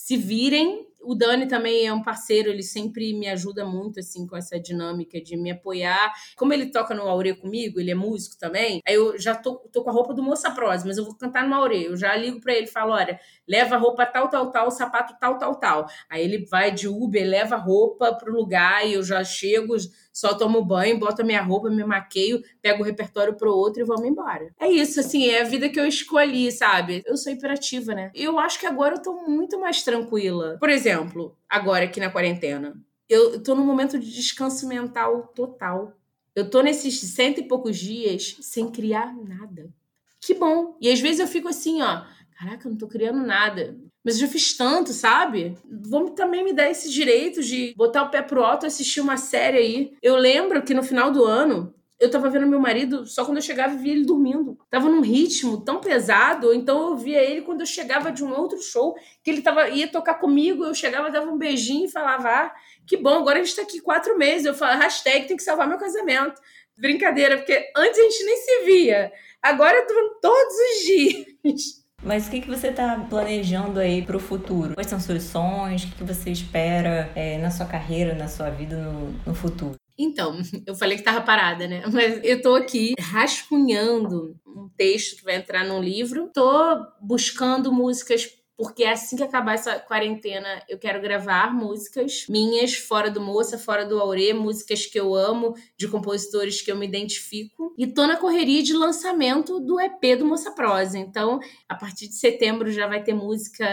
se 0.10 0.18
virem. 0.18 0.88
O 1.02 1.16
Dani 1.16 1.48
também 1.48 1.86
é 1.86 1.94
um 1.94 2.02
parceiro, 2.02 2.50
ele 2.50 2.64
sempre 2.64 3.14
me 3.14 3.30
ajuda 3.30 3.64
muito, 3.64 4.00
assim, 4.00 4.28
com 4.28 4.36
essa 4.36 4.60
dinâmica 4.60 5.22
de 5.22 5.38
me 5.38 5.52
apoiar. 5.52 6.12
Como 6.36 6.52
ele 6.52 6.72
toca 6.72 6.94
no 6.94 7.04
Aure 7.04 7.36
comigo, 7.36 7.80
ele 7.80 7.92
é 7.92 7.96
músico 7.96 8.36
também, 8.38 8.82
aí 8.86 8.96
eu 8.96 9.18
já 9.18 9.34
tô, 9.34 9.56
tô 9.72 9.82
com 9.84 9.90
a 9.90 9.94
roupa 9.94 10.14
do 10.14 10.22
Moça 10.22 10.52
Prosa, 10.52 10.86
mas 10.86 10.98
eu 10.98 11.06
vou 11.06 11.16
cantar 11.16 11.48
no 11.48 11.56
Aure. 11.56 11.86
Eu 11.86 11.96
já 11.96 12.16
ligo 12.16 12.42
para 12.42 12.54
ele 12.54 12.66
e 12.66 12.72
falo: 12.72 12.94
olha, 12.94 13.20
leva 13.48 13.78
roupa 13.78 14.06
tal, 14.06 14.30
tal, 14.30 14.52
tal, 14.52 14.70
sapato 14.72 15.16
tal, 15.20 15.38
tal, 15.38 15.56
tal. 15.56 15.88
Aí 16.10 16.24
ele 16.24 16.46
vai 16.46 16.72
de 16.72 16.88
Uber, 16.88 17.26
leva 17.26 17.56
roupa 17.56 18.14
pro 18.14 18.34
lugar 18.34 18.86
e 18.86 18.94
eu 18.94 19.04
já 19.04 19.24
chego 19.24 19.76
só 20.20 20.34
tomo 20.34 20.62
banho, 20.66 21.00
boto 21.00 21.22
a 21.22 21.26
minha 21.26 21.42
roupa, 21.42 21.70
me 21.70 21.82
maqueio, 21.86 22.44
pego 22.62 22.84
o 22.84 22.86
repertório 22.86 23.38
pro 23.38 23.56
outro 23.56 23.82
e 23.82 23.86
vamos 23.86 24.06
embora. 24.06 24.54
É 24.60 24.70
isso, 24.70 25.00
assim, 25.00 25.30
é 25.30 25.42
a 25.42 25.46
vida 25.46 25.70
que 25.70 25.80
eu 25.80 25.88
escolhi, 25.88 26.52
sabe? 26.52 27.02
Eu 27.06 27.16
sou 27.16 27.32
hiperativa, 27.32 27.96
né? 27.96 28.12
Eu 28.14 28.38
acho 28.38 28.60
que 28.60 28.66
agora 28.66 28.96
eu 28.96 29.02
tô 29.02 29.14
muito 29.26 29.58
mais 29.58 29.82
tranquila. 29.82 30.58
Por 30.60 30.70
exemplo, 30.70 31.38
agora 31.48 31.86
aqui 31.86 32.02
na 32.02 32.12
quarentena, 32.12 32.76
eu 33.08 33.42
tô 33.42 33.56
num 33.56 33.66
momento 33.66 33.98
de 33.98 34.14
descanso 34.14 34.68
mental 34.68 35.28
total. 35.34 35.98
Eu 36.36 36.50
tô 36.50 36.62
nesses 36.62 37.00
cento 37.00 37.40
e 37.40 37.48
poucos 37.48 37.78
dias 37.78 38.36
sem 38.42 38.70
criar 38.70 39.16
nada. 39.16 39.74
Que 40.20 40.34
bom. 40.34 40.76
E 40.82 40.92
às 40.92 41.00
vezes 41.00 41.22
eu 41.22 41.28
fico 41.28 41.48
assim, 41.48 41.82
ó, 41.82 42.04
caraca, 42.38 42.68
eu 42.68 42.72
não 42.72 42.78
tô 42.78 42.90
criando 42.90 43.26
nada. 43.26 43.78
Mas 44.04 44.16
eu 44.16 44.22
já 44.22 44.28
fiz 44.28 44.56
tanto, 44.56 44.94
sabe? 44.94 45.58
Vamos 45.70 46.12
também 46.12 46.44
me 46.44 46.54
dar 46.54 46.70
esse 46.70 46.90
direito 46.90 47.42
de 47.44 47.74
botar 47.76 48.04
o 48.04 48.10
pé 48.10 48.22
pro 48.22 48.44
alto 48.44 48.66
e 48.66 48.68
assistir 48.68 49.02
uma 49.02 49.18
série 49.18 49.58
aí. 49.58 49.94
Eu 50.02 50.16
lembro 50.16 50.62
que 50.62 50.74
no 50.74 50.84
final 50.84 51.12
do 51.12 51.26
ano, 51.26 51.74
eu 52.00 52.10
tava 52.10 52.30
vendo 52.30 52.48
meu 52.48 52.60
marido 52.60 53.06
só 53.06 53.26
quando 53.26 53.38
eu 53.38 53.44
chegava 53.44 53.74
e 53.74 53.78
via 53.78 53.92
ele 53.92 54.06
dormindo. 54.06 54.58
Tava 54.70 54.88
num 54.88 55.02
ritmo 55.02 55.62
tão 55.62 55.82
pesado, 55.82 56.54
então 56.54 56.92
eu 56.92 56.96
via 56.96 57.22
ele 57.22 57.42
quando 57.42 57.60
eu 57.60 57.66
chegava 57.66 58.10
de 58.10 58.24
um 58.24 58.34
outro 58.34 58.62
show, 58.62 58.96
que 59.22 59.30
ele 59.30 59.42
tava, 59.42 59.68
ia 59.70 59.88
tocar 59.88 60.14
comigo, 60.14 60.64
eu 60.64 60.74
chegava, 60.74 61.12
dava 61.12 61.30
um 61.30 61.38
beijinho 61.38 61.86
e 61.86 61.92
falava: 61.92 62.30
Ah, 62.30 62.56
que 62.88 62.96
bom, 62.96 63.18
agora 63.18 63.40
a 63.40 63.44
gente 63.44 63.56
tá 63.56 63.64
aqui 63.64 63.82
quatro 63.82 64.18
meses. 64.18 64.46
Eu 64.46 64.54
falo, 64.54 64.80
hashtag 64.80 65.28
tem 65.28 65.36
que 65.36 65.44
salvar 65.44 65.68
meu 65.68 65.78
casamento. 65.78 66.42
Brincadeira, 66.78 67.38
porque 67.38 67.70
antes 67.76 68.00
a 68.00 68.04
gente 68.04 68.24
nem 68.24 68.38
se 68.38 68.64
via. 68.64 69.12
Agora 69.42 69.78
eu 69.78 69.88
tô 69.88 70.20
todos 70.22 70.56
os 70.56 70.86
dias. 70.86 71.79
Mas 72.02 72.28
o 72.28 72.32
que, 72.32 72.42
que 72.42 72.50
você 72.50 72.68
está 72.68 72.98
planejando 73.10 73.80
aí 73.80 74.02
para 74.02 74.16
o 74.16 74.20
futuro? 74.20 74.74
Quais 74.74 74.88
são 74.88 75.00
seus 75.00 75.24
sonhos? 75.24 75.84
O 75.84 75.88
que, 75.88 75.96
que 75.96 76.04
você 76.04 76.32
espera 76.32 77.12
é, 77.16 77.38
na 77.38 77.52
sua 77.52 77.66
carreira, 77.66 78.14
na 78.16 78.28
sua 78.28 78.50
vida 78.50 78.78
no, 78.78 79.14
no 79.26 79.34
futuro? 79.34 79.76
Então, 79.98 80.40
eu 80.66 80.74
falei 80.76 80.96
que 80.96 81.02
estava 81.02 81.22
parada, 81.22 81.68
né? 81.68 81.84
Mas 81.92 82.22
eu 82.24 82.38
estou 82.38 82.56
aqui 82.56 82.94
rascunhando 83.00 84.36
um 84.48 84.70
texto 84.78 85.18
que 85.18 85.24
vai 85.26 85.36
entrar 85.36 85.66
num 85.66 85.82
livro. 85.82 86.28
Estou 86.28 86.88
buscando 87.02 87.72
músicas 87.72 88.28
porque 88.60 88.84
assim 88.84 89.16
que 89.16 89.24
acabar 89.24 89.54
essa 89.54 89.80
quarentena, 89.80 90.62
eu 90.68 90.78
quero 90.78 91.02
gravar 91.02 91.54
músicas 91.54 92.26
minhas, 92.28 92.76
fora 92.76 93.10
do 93.10 93.22
Moça, 93.22 93.58
fora 93.58 93.86
do 93.86 93.98
Aure, 93.98 94.34
músicas 94.34 94.86
que 94.86 95.00
eu 95.00 95.16
amo, 95.16 95.56
de 95.78 95.88
compositores 95.88 96.62
que 96.62 96.70
eu 96.70 96.76
me 96.76 96.86
identifico. 96.86 97.74
E 97.78 97.88
tô 97.88 98.06
na 98.06 98.18
correria 98.18 98.62
de 98.62 98.74
lançamento 98.74 99.62
do 99.62 99.80
EP 99.80 100.20
do 100.20 100.26
Moça 100.26 100.52
Prosa. 100.52 101.00
Então, 101.00 101.40
a 101.70 101.76
partir 101.76 102.10
de 102.10 102.16
setembro 102.16 102.70
já 102.70 102.86
vai 102.86 103.02
ter 103.02 103.14
música 103.14 103.66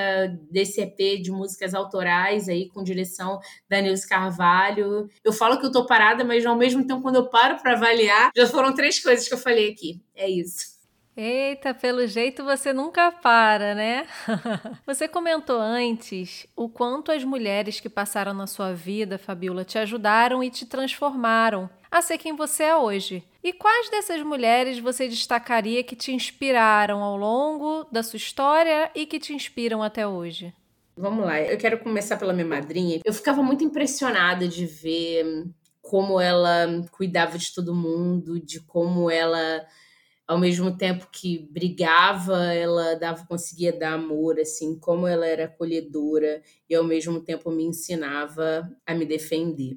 desse 0.49 0.81
EP 0.81 1.20
de 1.20 1.33
músicas 1.33 1.75
autorais 1.75 2.49
aí, 2.49 2.68
com 2.68 2.85
direção 2.85 3.40
da 3.68 3.81
Nilce 3.81 4.09
Carvalho. 4.09 5.11
Eu 5.25 5.33
falo 5.33 5.59
que 5.59 5.66
eu 5.66 5.72
tô 5.72 5.85
parada, 5.85 6.22
mas 6.22 6.46
ao 6.46 6.55
mesmo 6.55 6.87
tempo, 6.87 7.03
quando 7.03 7.16
eu 7.16 7.29
paro 7.29 7.61
para 7.61 7.72
avaliar, 7.72 8.31
já 8.37 8.46
foram 8.46 8.72
três 8.72 9.03
coisas 9.03 9.27
que 9.27 9.35
eu 9.35 9.38
falei 9.38 9.68
aqui. 9.68 10.01
É 10.14 10.31
isso. 10.31 10.75
Eita, 11.16 11.72
pelo 11.72 12.07
jeito 12.07 12.44
você 12.44 12.74
nunca 12.74 13.11
para, 13.11 13.74
né? 13.74 14.07
você 14.85 15.09
comentou 15.09 15.59
antes 15.59 16.46
o 16.55 16.68
quanto 16.68 17.11
as 17.11 17.24
mulheres 17.24 17.81
que 17.81 17.88
passaram 17.88 18.35
na 18.35 18.46
sua 18.46 18.74
vida, 18.74 19.16
Fabiola, 19.16 19.64
te 19.64 19.79
ajudaram 19.79 20.44
e 20.44 20.50
te 20.50 20.66
transformaram 20.66 21.70
a 21.90 22.02
ser 22.02 22.18
quem 22.18 22.37
você 22.37 22.64
é 22.64 22.76
hoje. 22.76 23.24
E 23.42 23.50
quais 23.55 23.88
dessas 23.88 24.20
mulheres 24.22 24.79
você 24.79 25.09
destacaria 25.09 25.83
que 25.83 25.96
te 25.96 26.12
inspiraram 26.12 27.02
ao 27.02 27.16
longo 27.16 27.87
da 27.90 28.02
sua 28.02 28.18
história 28.18 28.90
e 28.94 29.07
que 29.07 29.18
te 29.18 29.33
inspiram 29.33 29.83
até 29.83 30.07
hoje? 30.07 30.52
Vamos 30.98 31.24
lá, 31.24 31.40
eu 31.40 31.57
quero 31.57 31.79
começar 31.79 32.18
pela 32.18 32.35
minha 32.35 32.46
madrinha. 32.46 33.00
Eu 33.02 33.14
ficava 33.14 33.42
muito 33.42 33.64
impressionada 33.64 34.46
de 34.46 34.66
ver 34.66 35.46
como 35.81 36.20
ela 36.20 36.66
cuidava 36.90 37.38
de 37.38 37.55
todo 37.55 37.74
mundo, 37.74 38.38
de 38.38 38.61
como 38.61 39.11
ela 39.11 39.64
ao 40.26 40.38
mesmo 40.38 40.76
tempo 40.76 41.08
que 41.12 41.48
brigava, 41.50 42.52
ela 42.52 42.94
dava, 42.94 43.24
conseguia 43.26 43.72
dar 43.72 43.94
amor, 43.94 44.40
assim, 44.40 44.78
como 44.78 45.06
ela 45.06 45.26
era 45.26 45.44
acolhedora 45.44 46.42
e 46.68 46.74
ao 46.74 46.84
mesmo 46.84 47.20
tempo 47.20 47.50
me 47.50 47.64
ensinava 47.64 48.68
a 48.84 48.94
me 48.94 49.06
defender. 49.06 49.76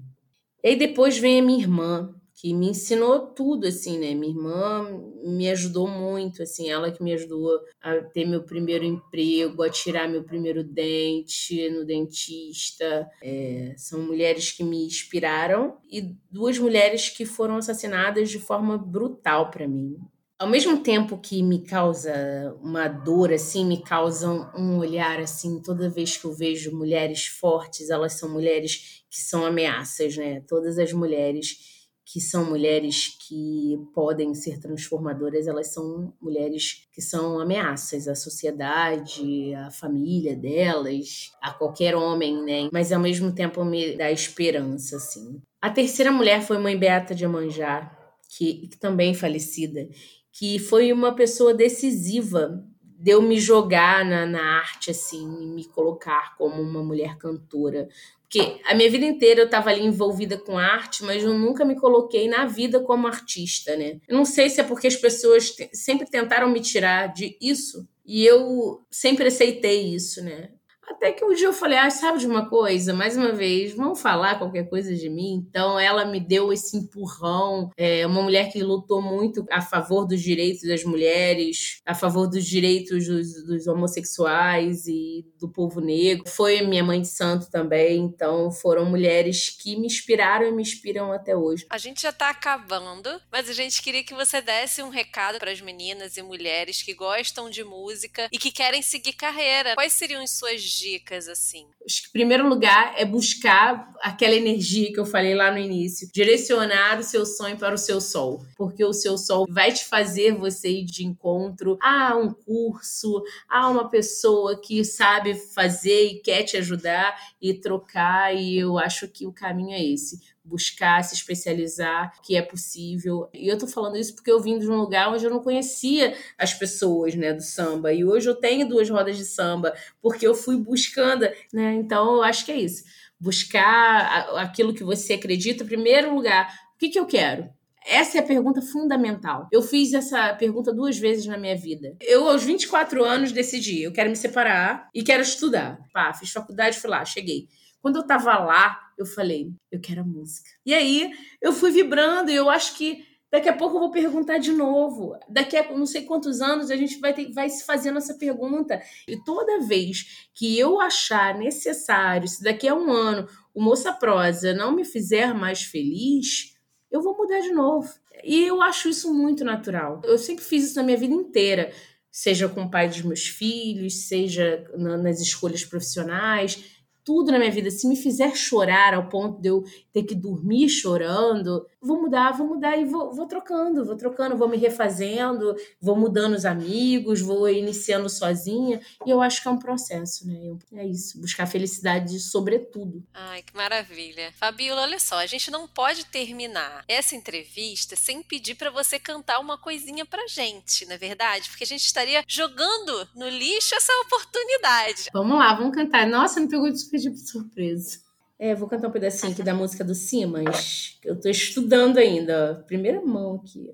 E 0.64 0.70
aí 0.70 0.76
depois 0.76 1.18
vem 1.18 1.40
a 1.40 1.44
minha 1.44 1.60
irmã, 1.60 2.16
que 2.42 2.54
me 2.54 2.70
ensinou 2.70 3.28
tudo, 3.34 3.68
assim, 3.68 4.00
né? 4.00 4.14
Minha 4.14 4.32
irmã 4.32 4.88
me 5.26 5.50
ajudou 5.50 5.90
muito, 5.90 6.42
assim, 6.42 6.70
ela 6.70 6.90
que 6.90 7.04
me 7.04 7.14
ajudou 7.14 7.60
a 7.82 7.98
ter 7.98 8.26
meu 8.26 8.44
primeiro 8.44 8.86
emprego, 8.86 9.62
a 9.62 9.70
tirar 9.70 10.08
meu 10.08 10.24
primeiro 10.24 10.64
dente 10.64 11.70
no 11.70 11.86
dentista. 11.86 13.10
É, 13.22 13.74
são 13.78 14.02
mulheres 14.02 14.54
que 14.54 14.64
me 14.64 14.86
inspiraram 14.86 15.78
e 15.92 16.16
duas 16.32 16.58
mulheres 16.58 17.10
que 17.10 17.26
foram 17.26 17.58
assassinadas 17.58 18.30
de 18.30 18.40
forma 18.40 18.78
brutal 18.78 19.52
para 19.52 19.68
mim. 19.68 19.98
Ao 20.40 20.48
mesmo 20.48 20.82
tempo 20.82 21.18
que 21.18 21.44
me 21.44 21.66
causa 21.66 22.58
uma 22.62 22.88
dor, 22.88 23.34
assim, 23.34 23.66
me 23.66 23.84
causa 23.84 24.30
um 24.56 24.78
olhar, 24.78 25.20
assim, 25.20 25.62
toda 25.62 25.90
vez 25.90 26.16
que 26.16 26.24
eu 26.24 26.34
vejo 26.34 26.74
mulheres 26.74 27.26
fortes, 27.28 27.90
elas 27.90 28.14
são 28.14 28.30
mulheres 28.30 29.04
que 29.10 29.20
são 29.20 29.46
ameaças, 29.46 30.16
né? 30.16 30.40
Todas 30.48 30.80
as 30.80 30.94
mulheres 30.94 31.58
que 32.06 32.22
são 32.22 32.46
mulheres 32.46 33.18
que 33.28 33.78
podem 33.94 34.34
ser 34.34 34.60
transformadoras, 34.60 35.46
elas 35.46 35.74
são 35.74 36.14
mulheres 36.22 36.88
que 36.94 37.02
são 37.02 37.38
ameaças 37.38 38.08
à 38.08 38.16
sociedade, 38.16 39.54
à 39.54 39.70
família 39.70 40.38
delas, 40.38 41.32
a 41.42 41.52
qualquer 41.52 41.96
homem, 41.96 42.42
né? 42.44 42.70
Mas 42.72 42.94
ao 42.94 43.00
mesmo 43.02 43.32
tempo 43.34 43.64
me 43.66 43.98
dá 43.98 44.10
esperança, 44.10 44.96
assim. 44.96 45.42
A 45.62 45.70
terceira 45.70 46.14
mulher 46.14 46.42
foi 46.42 46.58
Mãe 46.58 46.78
Beata 46.78 47.14
de 47.14 47.26
Amanjá, 47.26 47.96
que, 48.30 48.68
que 48.70 48.78
também 48.78 49.14
falecida, 49.14 49.88
que 50.32 50.60
foi 50.60 50.92
uma 50.94 51.14
pessoa 51.16 51.54
decisiva 51.54 52.64
de 53.00 53.12
eu 53.12 53.22
me 53.22 53.40
jogar 53.40 54.04
na, 54.04 54.26
na 54.26 54.42
arte, 54.60 54.92
assim, 54.92 55.26
me 55.54 55.66
colocar 55.66 56.36
como 56.36 56.62
uma 56.62 56.84
mulher 56.84 57.18
cantora. 57.18 57.88
Porque 58.24 58.62
a 58.66 58.76
minha 58.76 58.92
vida 58.92 59.06
inteira 59.06 59.42
eu 59.42 59.46
estava 59.46 59.70
ali 59.70 59.84
envolvida 59.84 60.38
com 60.38 60.58
arte, 60.58 61.04
mas 61.04 61.24
eu 61.24 61.34
nunca 61.34 61.64
me 61.66 61.76
coloquei 61.80 62.28
na 62.28 62.46
vida 62.46 62.80
como 62.82 63.08
artista, 63.08 63.76
né? 63.76 64.00
Eu 64.08 64.18
não 64.18 64.26
sei 64.26 64.50
se 64.50 64.60
é 64.60 64.64
porque 64.64 64.86
as 64.86 64.96
pessoas 64.96 65.56
sempre 65.74 66.08
tentaram 66.08 66.50
me 66.50 66.60
tirar 66.60 67.08
de 67.08 67.38
isso 67.42 67.88
e 68.06 68.26
eu 68.26 68.82
sempre 68.92 69.28
aceitei 69.28 69.96
isso, 69.96 70.24
né? 70.24 70.52
Até 71.00 71.14
que 71.14 71.24
um 71.24 71.34
dia 71.34 71.48
eu 71.48 71.54
falei, 71.54 71.78
ah, 71.78 71.90
sabe 71.90 72.20
de 72.20 72.28
uma 72.28 72.50
coisa? 72.50 72.94
Mais 72.94 73.16
uma 73.16 73.32
vez, 73.32 73.74
vão 73.74 73.96
falar 73.96 74.38
qualquer 74.38 74.70
coisa 74.70 74.94
de 74.94 75.10
mim. 75.10 75.46
Então 75.48 75.80
ela 75.80 76.04
me 76.04 76.20
deu 76.20 76.52
esse 76.52 76.76
empurrão. 76.76 77.70
É 77.78 78.06
uma 78.06 78.22
mulher 78.22 78.52
que 78.52 78.62
lutou 78.62 79.02
muito 79.02 79.46
a 79.50 79.62
favor 79.62 80.06
dos 80.06 80.22
direitos 80.22 80.68
das 80.68 80.84
mulheres, 80.84 81.80
a 81.86 81.96
favor 81.96 82.28
dos 82.28 82.46
direitos 82.46 83.08
dos, 83.08 83.46
dos 83.46 83.66
homossexuais 83.66 84.88
e 84.88 85.26
do 85.40 85.48
povo 85.50 85.80
negro. 85.80 86.28
Foi 86.28 86.62
minha 86.64 86.84
mãe 86.84 87.00
de 87.00 87.08
santo 87.08 87.50
também. 87.50 88.00
Então 88.00 88.52
foram 88.52 88.84
mulheres 88.84 89.50
que 89.50 89.78
me 89.78 89.88
inspiraram 89.88 90.48
e 90.48 90.52
me 90.52 90.62
inspiram 90.62 91.14
até 91.14 91.34
hoje. 91.34 91.66
A 91.70 91.78
gente 91.78 92.02
já 92.02 92.12
tá 92.12 92.30
acabando, 92.30 93.10
mas 93.32 93.50
a 93.50 93.54
gente 93.54 93.82
queria 93.82 94.04
que 94.04 94.14
você 94.14 94.42
desse 94.42 94.84
um 94.84 94.90
recado 94.90 95.40
para 95.40 95.52
as 95.52 95.62
meninas 95.62 96.18
e 96.18 96.22
mulheres 96.22 96.84
que 96.84 96.94
gostam 96.94 97.50
de 97.50 97.64
música 97.64 98.28
e 98.34 98.38
que 98.38 98.52
querem 98.52 98.82
seguir 98.82 99.14
carreira. 99.14 99.76
Quais 99.76 99.94
seriam 99.94 100.22
as 100.22 100.32
suas 100.32 100.62
dicas, 100.62 100.89
assim? 101.32 101.68
Acho 101.86 102.04
que, 102.04 102.12
primeiro 102.12 102.48
lugar, 102.48 102.94
é 102.98 103.06
buscar 103.06 103.94
aquela 104.02 104.34
energia 104.34 104.92
que 104.92 105.00
eu 105.00 105.06
falei 105.06 105.36
lá 105.36 105.52
no 105.52 105.58
início, 105.58 106.10
direcionar 106.14 107.00
o 107.00 107.04
seu 107.04 107.26
sonho 107.26 107.58
para 107.58 107.76
o 107.76 107.78
seu 107.78 108.00
sol, 108.00 108.44
porque 108.58 108.84
o 108.84 108.94
seu 108.94 109.18
sol 109.18 109.46
vai 109.50 109.72
te 109.72 109.86
fazer 109.86 110.34
você 110.34 110.70
ir 110.70 110.86
de 110.86 111.06
encontro 111.06 111.78
a 111.82 112.16
um 112.16 112.34
curso, 112.34 113.22
a 113.48 113.70
uma 113.70 113.90
pessoa 113.90 114.60
que 114.60 114.84
sabe 114.84 115.36
fazer 115.36 116.06
e 116.06 116.22
quer 116.22 116.44
te 116.44 116.58
ajudar 116.58 117.16
e 117.42 117.54
trocar, 117.54 118.36
e 118.36 118.58
eu 118.58 118.78
acho 118.78 119.08
que 119.08 119.28
o 119.28 119.34
caminho 119.34 119.74
é 119.74 119.84
esse 119.84 120.20
buscar 120.50 121.04
se 121.04 121.14
especializar, 121.14 122.12
que 122.24 122.36
é 122.36 122.42
possível. 122.42 123.30
E 123.34 123.48
eu 123.48 123.58
tô 123.58 123.68
falando 123.68 123.98
isso 123.98 124.16
porque 124.16 124.32
eu 124.32 124.42
vim 124.42 124.58
de 124.58 124.68
um 124.68 124.76
lugar 124.76 125.14
onde 125.14 125.24
eu 125.24 125.30
não 125.30 125.42
conhecia 125.42 126.16
as 126.38 126.54
pessoas, 126.54 127.14
né, 127.14 127.32
do 127.34 127.44
samba. 127.44 127.94
E 127.94 128.04
hoje 128.04 128.28
eu 128.28 128.36
tenho 128.36 128.68
duas 128.68 128.90
rodas 128.90 129.16
de 129.16 129.26
samba, 129.26 129.74
porque 130.02 130.26
eu 130.26 130.34
fui 130.34 130.58
buscando, 130.58 131.30
né? 131.54 131.76
Então 131.76 132.16
eu 132.16 132.24
acho 132.24 132.44
que 132.44 132.52
é 132.52 132.58
isso. 132.58 132.84
Buscar 133.20 134.30
aquilo 134.38 134.74
que 134.74 134.84
você 134.84 135.14
acredita, 135.14 135.64
em 135.64 135.68
primeiro 135.68 136.14
lugar, 136.14 136.52
o 136.76 136.80
que, 136.80 136.90
que 136.90 137.00
eu 137.00 137.06
quero? 137.06 137.50
Essa 137.86 138.18
é 138.18 138.22
a 138.22 138.26
pergunta 138.26 138.62
fundamental. 138.62 139.48
Eu 139.52 139.62
fiz 139.62 139.94
essa 139.94 140.34
pergunta 140.34 140.74
duas 140.74 140.98
vezes 140.98 141.26
na 141.26 141.38
minha 141.38 141.56
vida. 141.56 141.96
Eu, 142.02 142.30
aos 142.30 142.44
24 142.44 143.04
anos, 143.04 143.32
decidi: 143.32 143.82
eu 143.82 143.92
quero 143.92 144.10
me 144.10 144.16
separar 144.16 144.90
e 144.94 145.04
quero 145.04 145.24
estudar. 145.24 145.80
Pá, 145.94 146.14
fiz 146.14 146.32
faculdade, 146.32 146.80
fui 146.80 146.90
lá, 146.90 147.04
cheguei. 147.06 147.48
Quando 147.82 147.98
eu 147.98 148.04
tava 148.06 148.38
lá, 148.38 148.80
eu 148.98 149.06
falei, 149.06 149.54
eu 149.72 149.80
quero 149.80 150.02
a 150.02 150.04
música. 150.04 150.50
E 150.66 150.74
aí 150.74 151.12
eu 151.42 151.54
fui 151.54 151.72
vibrando 151.72 152.30
e 152.30 152.36
eu 152.36 152.50
acho 152.50 152.76
que 152.76 153.06
daqui 153.32 153.48
a 153.48 153.56
pouco 153.56 153.78
eu 153.78 153.80
vou 153.80 153.92
perguntar 153.92 154.38
de 154.38 154.52
novo. 154.52 155.18
Daqui 155.30 155.56
a 155.56 155.72
não 155.72 155.86
sei 155.86 156.04
quantos 156.04 156.42
anos 156.42 156.70
a 156.70 156.76
gente 156.76 157.00
vai, 157.00 157.14
ter, 157.14 157.32
vai 157.32 157.50
se 157.50 157.64
fazendo 157.64 157.98
essa 157.98 158.16
pergunta. 158.16 158.82
E 159.08 159.18
toda 159.24 159.66
vez 159.66 160.28
que 160.36 160.58
eu 160.60 160.82
achar 160.82 161.38
necessário, 161.38 162.28
se 162.28 162.44
daqui 162.44 162.68
a 162.68 162.76
um 162.76 162.92
ano 162.92 163.28
o 163.54 163.62
Moça 163.62 163.94
Prosa 163.94 164.54
não 164.54 164.76
me 164.76 164.84
fizer 164.84 165.34
mais 165.34 165.64
feliz, 165.64 166.58
eu 166.92 167.02
vou 167.02 167.16
mudar 167.16 167.40
de 167.40 167.52
novo. 167.52 167.90
E 168.24 168.44
eu 168.44 168.62
acho 168.62 168.90
isso 168.90 169.14
muito 169.14 169.46
natural. 169.46 170.02
Eu 170.04 170.18
sempre 170.18 170.44
fiz 170.44 170.66
isso 170.66 170.76
na 170.76 170.84
minha 170.84 170.98
vida 170.98 171.14
inteira, 171.14 171.72
seja 172.12 172.50
com 172.50 172.64
o 172.64 172.70
pai 172.70 172.90
dos 172.90 173.02
meus 173.02 173.28
filhos, 173.28 174.08
seja 174.08 174.66
nas 174.76 175.22
escolhas 175.22 175.64
profissionais 175.64 176.79
tudo 177.10 177.32
na 177.32 177.40
minha 177.40 177.50
vida, 177.50 177.72
se 177.72 177.88
me 177.88 177.96
fizer 177.96 178.36
chorar 178.36 178.94
ao 178.94 179.10
ponto 179.10 179.42
de 179.42 179.50
eu 179.50 179.64
ter 179.92 180.04
que 180.04 180.14
dormir 180.14 180.70
chorando, 180.70 181.66
vou 181.82 182.02
mudar, 182.02 182.32
vou 182.32 182.48
mudar 182.48 182.78
e 182.78 182.86
vou, 182.86 183.14
vou 183.14 183.26
trocando, 183.26 183.86
vou 183.86 183.96
trocando, 183.96 184.38
vou 184.38 184.48
me 184.48 184.58
refazendo, 184.58 185.56
vou 185.82 185.96
mudando 185.96 186.34
os 186.34 186.46
amigos, 186.46 187.22
vou 187.22 187.50
iniciando 187.50 188.10
sozinha. 188.10 188.82
E 189.06 189.10
eu 189.10 189.22
acho 189.22 189.42
que 189.42 189.48
é 189.48 189.52
um 189.52 189.60
processo, 189.60 190.28
né? 190.28 190.58
É 190.74 190.86
isso, 190.86 191.20
buscar 191.20 191.46
felicidade 191.46 192.20
sobretudo. 192.20 193.04
Ai, 193.14 193.42
que 193.42 193.56
maravilha. 193.56 194.32
Fabiola, 194.38 194.82
olha 194.82 195.00
só, 195.00 195.18
a 195.20 195.26
gente 195.26 195.50
não 195.50 195.68
pode 195.68 196.06
terminar 196.06 196.84
essa 196.88 197.16
entrevista 197.16 197.96
sem 197.96 198.22
pedir 198.22 198.56
para 198.56 198.70
você 198.70 199.00
cantar 199.00 199.40
uma 199.40 199.58
coisinha 199.58 200.06
pra 200.06 200.28
gente, 200.28 200.86
não 200.86 200.94
é 200.94 200.98
verdade? 200.98 201.50
Porque 201.50 201.64
a 201.64 201.68
gente 201.68 201.86
estaria 201.86 202.24
jogando 202.28 203.08
no 203.16 203.30
lixo 203.30 203.76
essa 203.76 203.94
oportunidade. 204.06 205.10
Vamos 205.14 205.38
lá, 205.38 205.54
vamos 205.54 205.76
cantar. 205.76 206.08
Nossa, 206.08 206.40
me 206.40 206.48
pegou 206.48 206.70
de 206.70 206.80
surpresa. 206.80 208.09
É, 208.40 208.56
vou 208.56 208.70
cantar 208.70 208.88
um 208.88 208.92
pedacinho 208.92 209.34
aqui 209.34 209.44
da 209.44 209.54
música 209.54 209.84
do 209.84 209.94
Simas, 209.94 210.98
eu 211.04 211.20
tô 211.20 211.28
estudando 211.28 211.98
ainda. 211.98 212.64
Primeira 212.66 213.02
mão 213.02 213.36
aqui. 213.36 213.70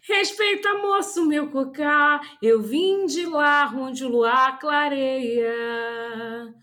Respeita, 0.00 0.74
moço, 0.74 1.24
meu 1.24 1.50
cocá, 1.50 2.20
eu 2.42 2.60
vim 2.60 3.06
de 3.06 3.26
lá 3.26 3.70
onde 3.76 4.04
o 4.04 4.08
luar 4.08 4.58
clareia. 4.58 5.52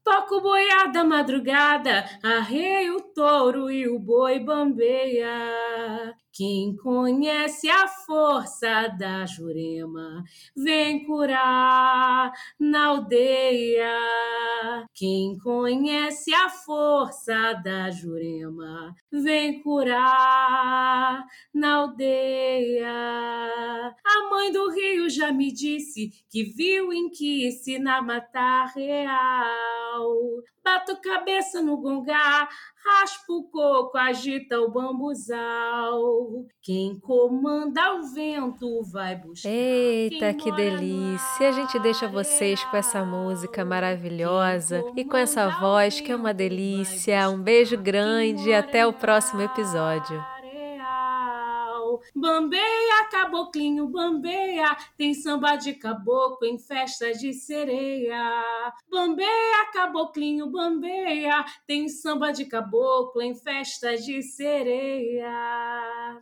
Toco 0.03 0.41
boiada 0.41 1.03
madrugada, 1.03 2.03
arrei 2.21 2.89
o 2.89 2.99
touro 2.99 3.71
e 3.71 3.87
o 3.87 3.99
boi 3.99 4.39
bambeia. 4.39 5.29
Quem 6.35 6.75
conhece 6.75 7.69
a 7.69 7.87
força 7.87 8.89
da 8.89 9.25
Jurema, 9.25 10.21
vem 10.53 11.05
curar 11.05 12.29
na 12.59 12.87
aldeia. 12.87 13.87
Quem 14.93 15.37
conhece 15.39 16.33
a 16.33 16.49
força 16.49 17.53
da 17.63 17.89
Jurema, 17.89 18.93
vem 19.09 19.61
curar 19.61 21.25
na 21.53 21.75
aldeia. 21.75 22.91
A 24.03 24.29
mãe 24.29 24.51
do 24.51 24.71
rio 24.71 25.09
já 25.09 25.31
me 25.31 25.53
disse 25.53 26.11
que 26.29 26.43
viu 26.43 26.91
em 26.91 27.09
Kiss 27.11 27.79
na 27.79 28.01
mata 28.01 28.65
real. 28.75 30.43
Bato 30.65 30.99
cabeça 30.99 31.61
no 31.61 31.77
gongá, 31.77 32.49
raspa 32.83 33.33
o 33.33 33.43
coco, 33.43 33.95
agita 33.99 34.59
o 34.59 34.71
bambuzal. 34.71 36.01
Quem 36.59 36.99
comanda 36.99 37.93
o 37.93 38.11
vento 38.11 38.81
vai 38.91 39.15
buscar. 39.15 39.47
Eita, 39.47 40.33
que 40.33 40.51
delícia! 40.51 41.49
A 41.49 41.51
gente 41.51 41.77
deixa 41.77 42.07
vocês 42.07 42.63
com 42.63 42.75
essa 42.77 43.05
música 43.05 43.63
maravilhosa 43.63 44.83
e 44.95 45.05
com 45.05 45.15
essa 45.15 45.47
voz 45.59 46.01
que 46.01 46.11
é 46.11 46.15
uma 46.15 46.33
delícia. 46.33 47.29
Um 47.29 47.39
beijo 47.39 47.77
grande 47.77 48.49
e 48.49 48.53
até 48.55 48.87
o 48.87 48.91
próximo 48.91 49.43
episódio. 49.43 50.34
Bambeia, 52.13 53.09
caboclinho, 53.09 53.87
bambeia, 53.87 54.75
tem 54.97 55.13
samba 55.13 55.55
de 55.55 55.73
caboclo 55.73 56.47
em 56.47 56.57
festa 56.57 57.11
de 57.13 57.33
sereia. 57.33 58.73
Bambeia, 58.89 59.71
caboclinho, 59.73 60.49
bambeia, 60.49 61.45
tem 61.65 61.87
samba 61.87 62.31
de 62.31 62.45
caboclo 62.45 63.21
em 63.21 63.35
festa 63.35 63.97
de 63.97 64.21
sereia. 64.21 66.21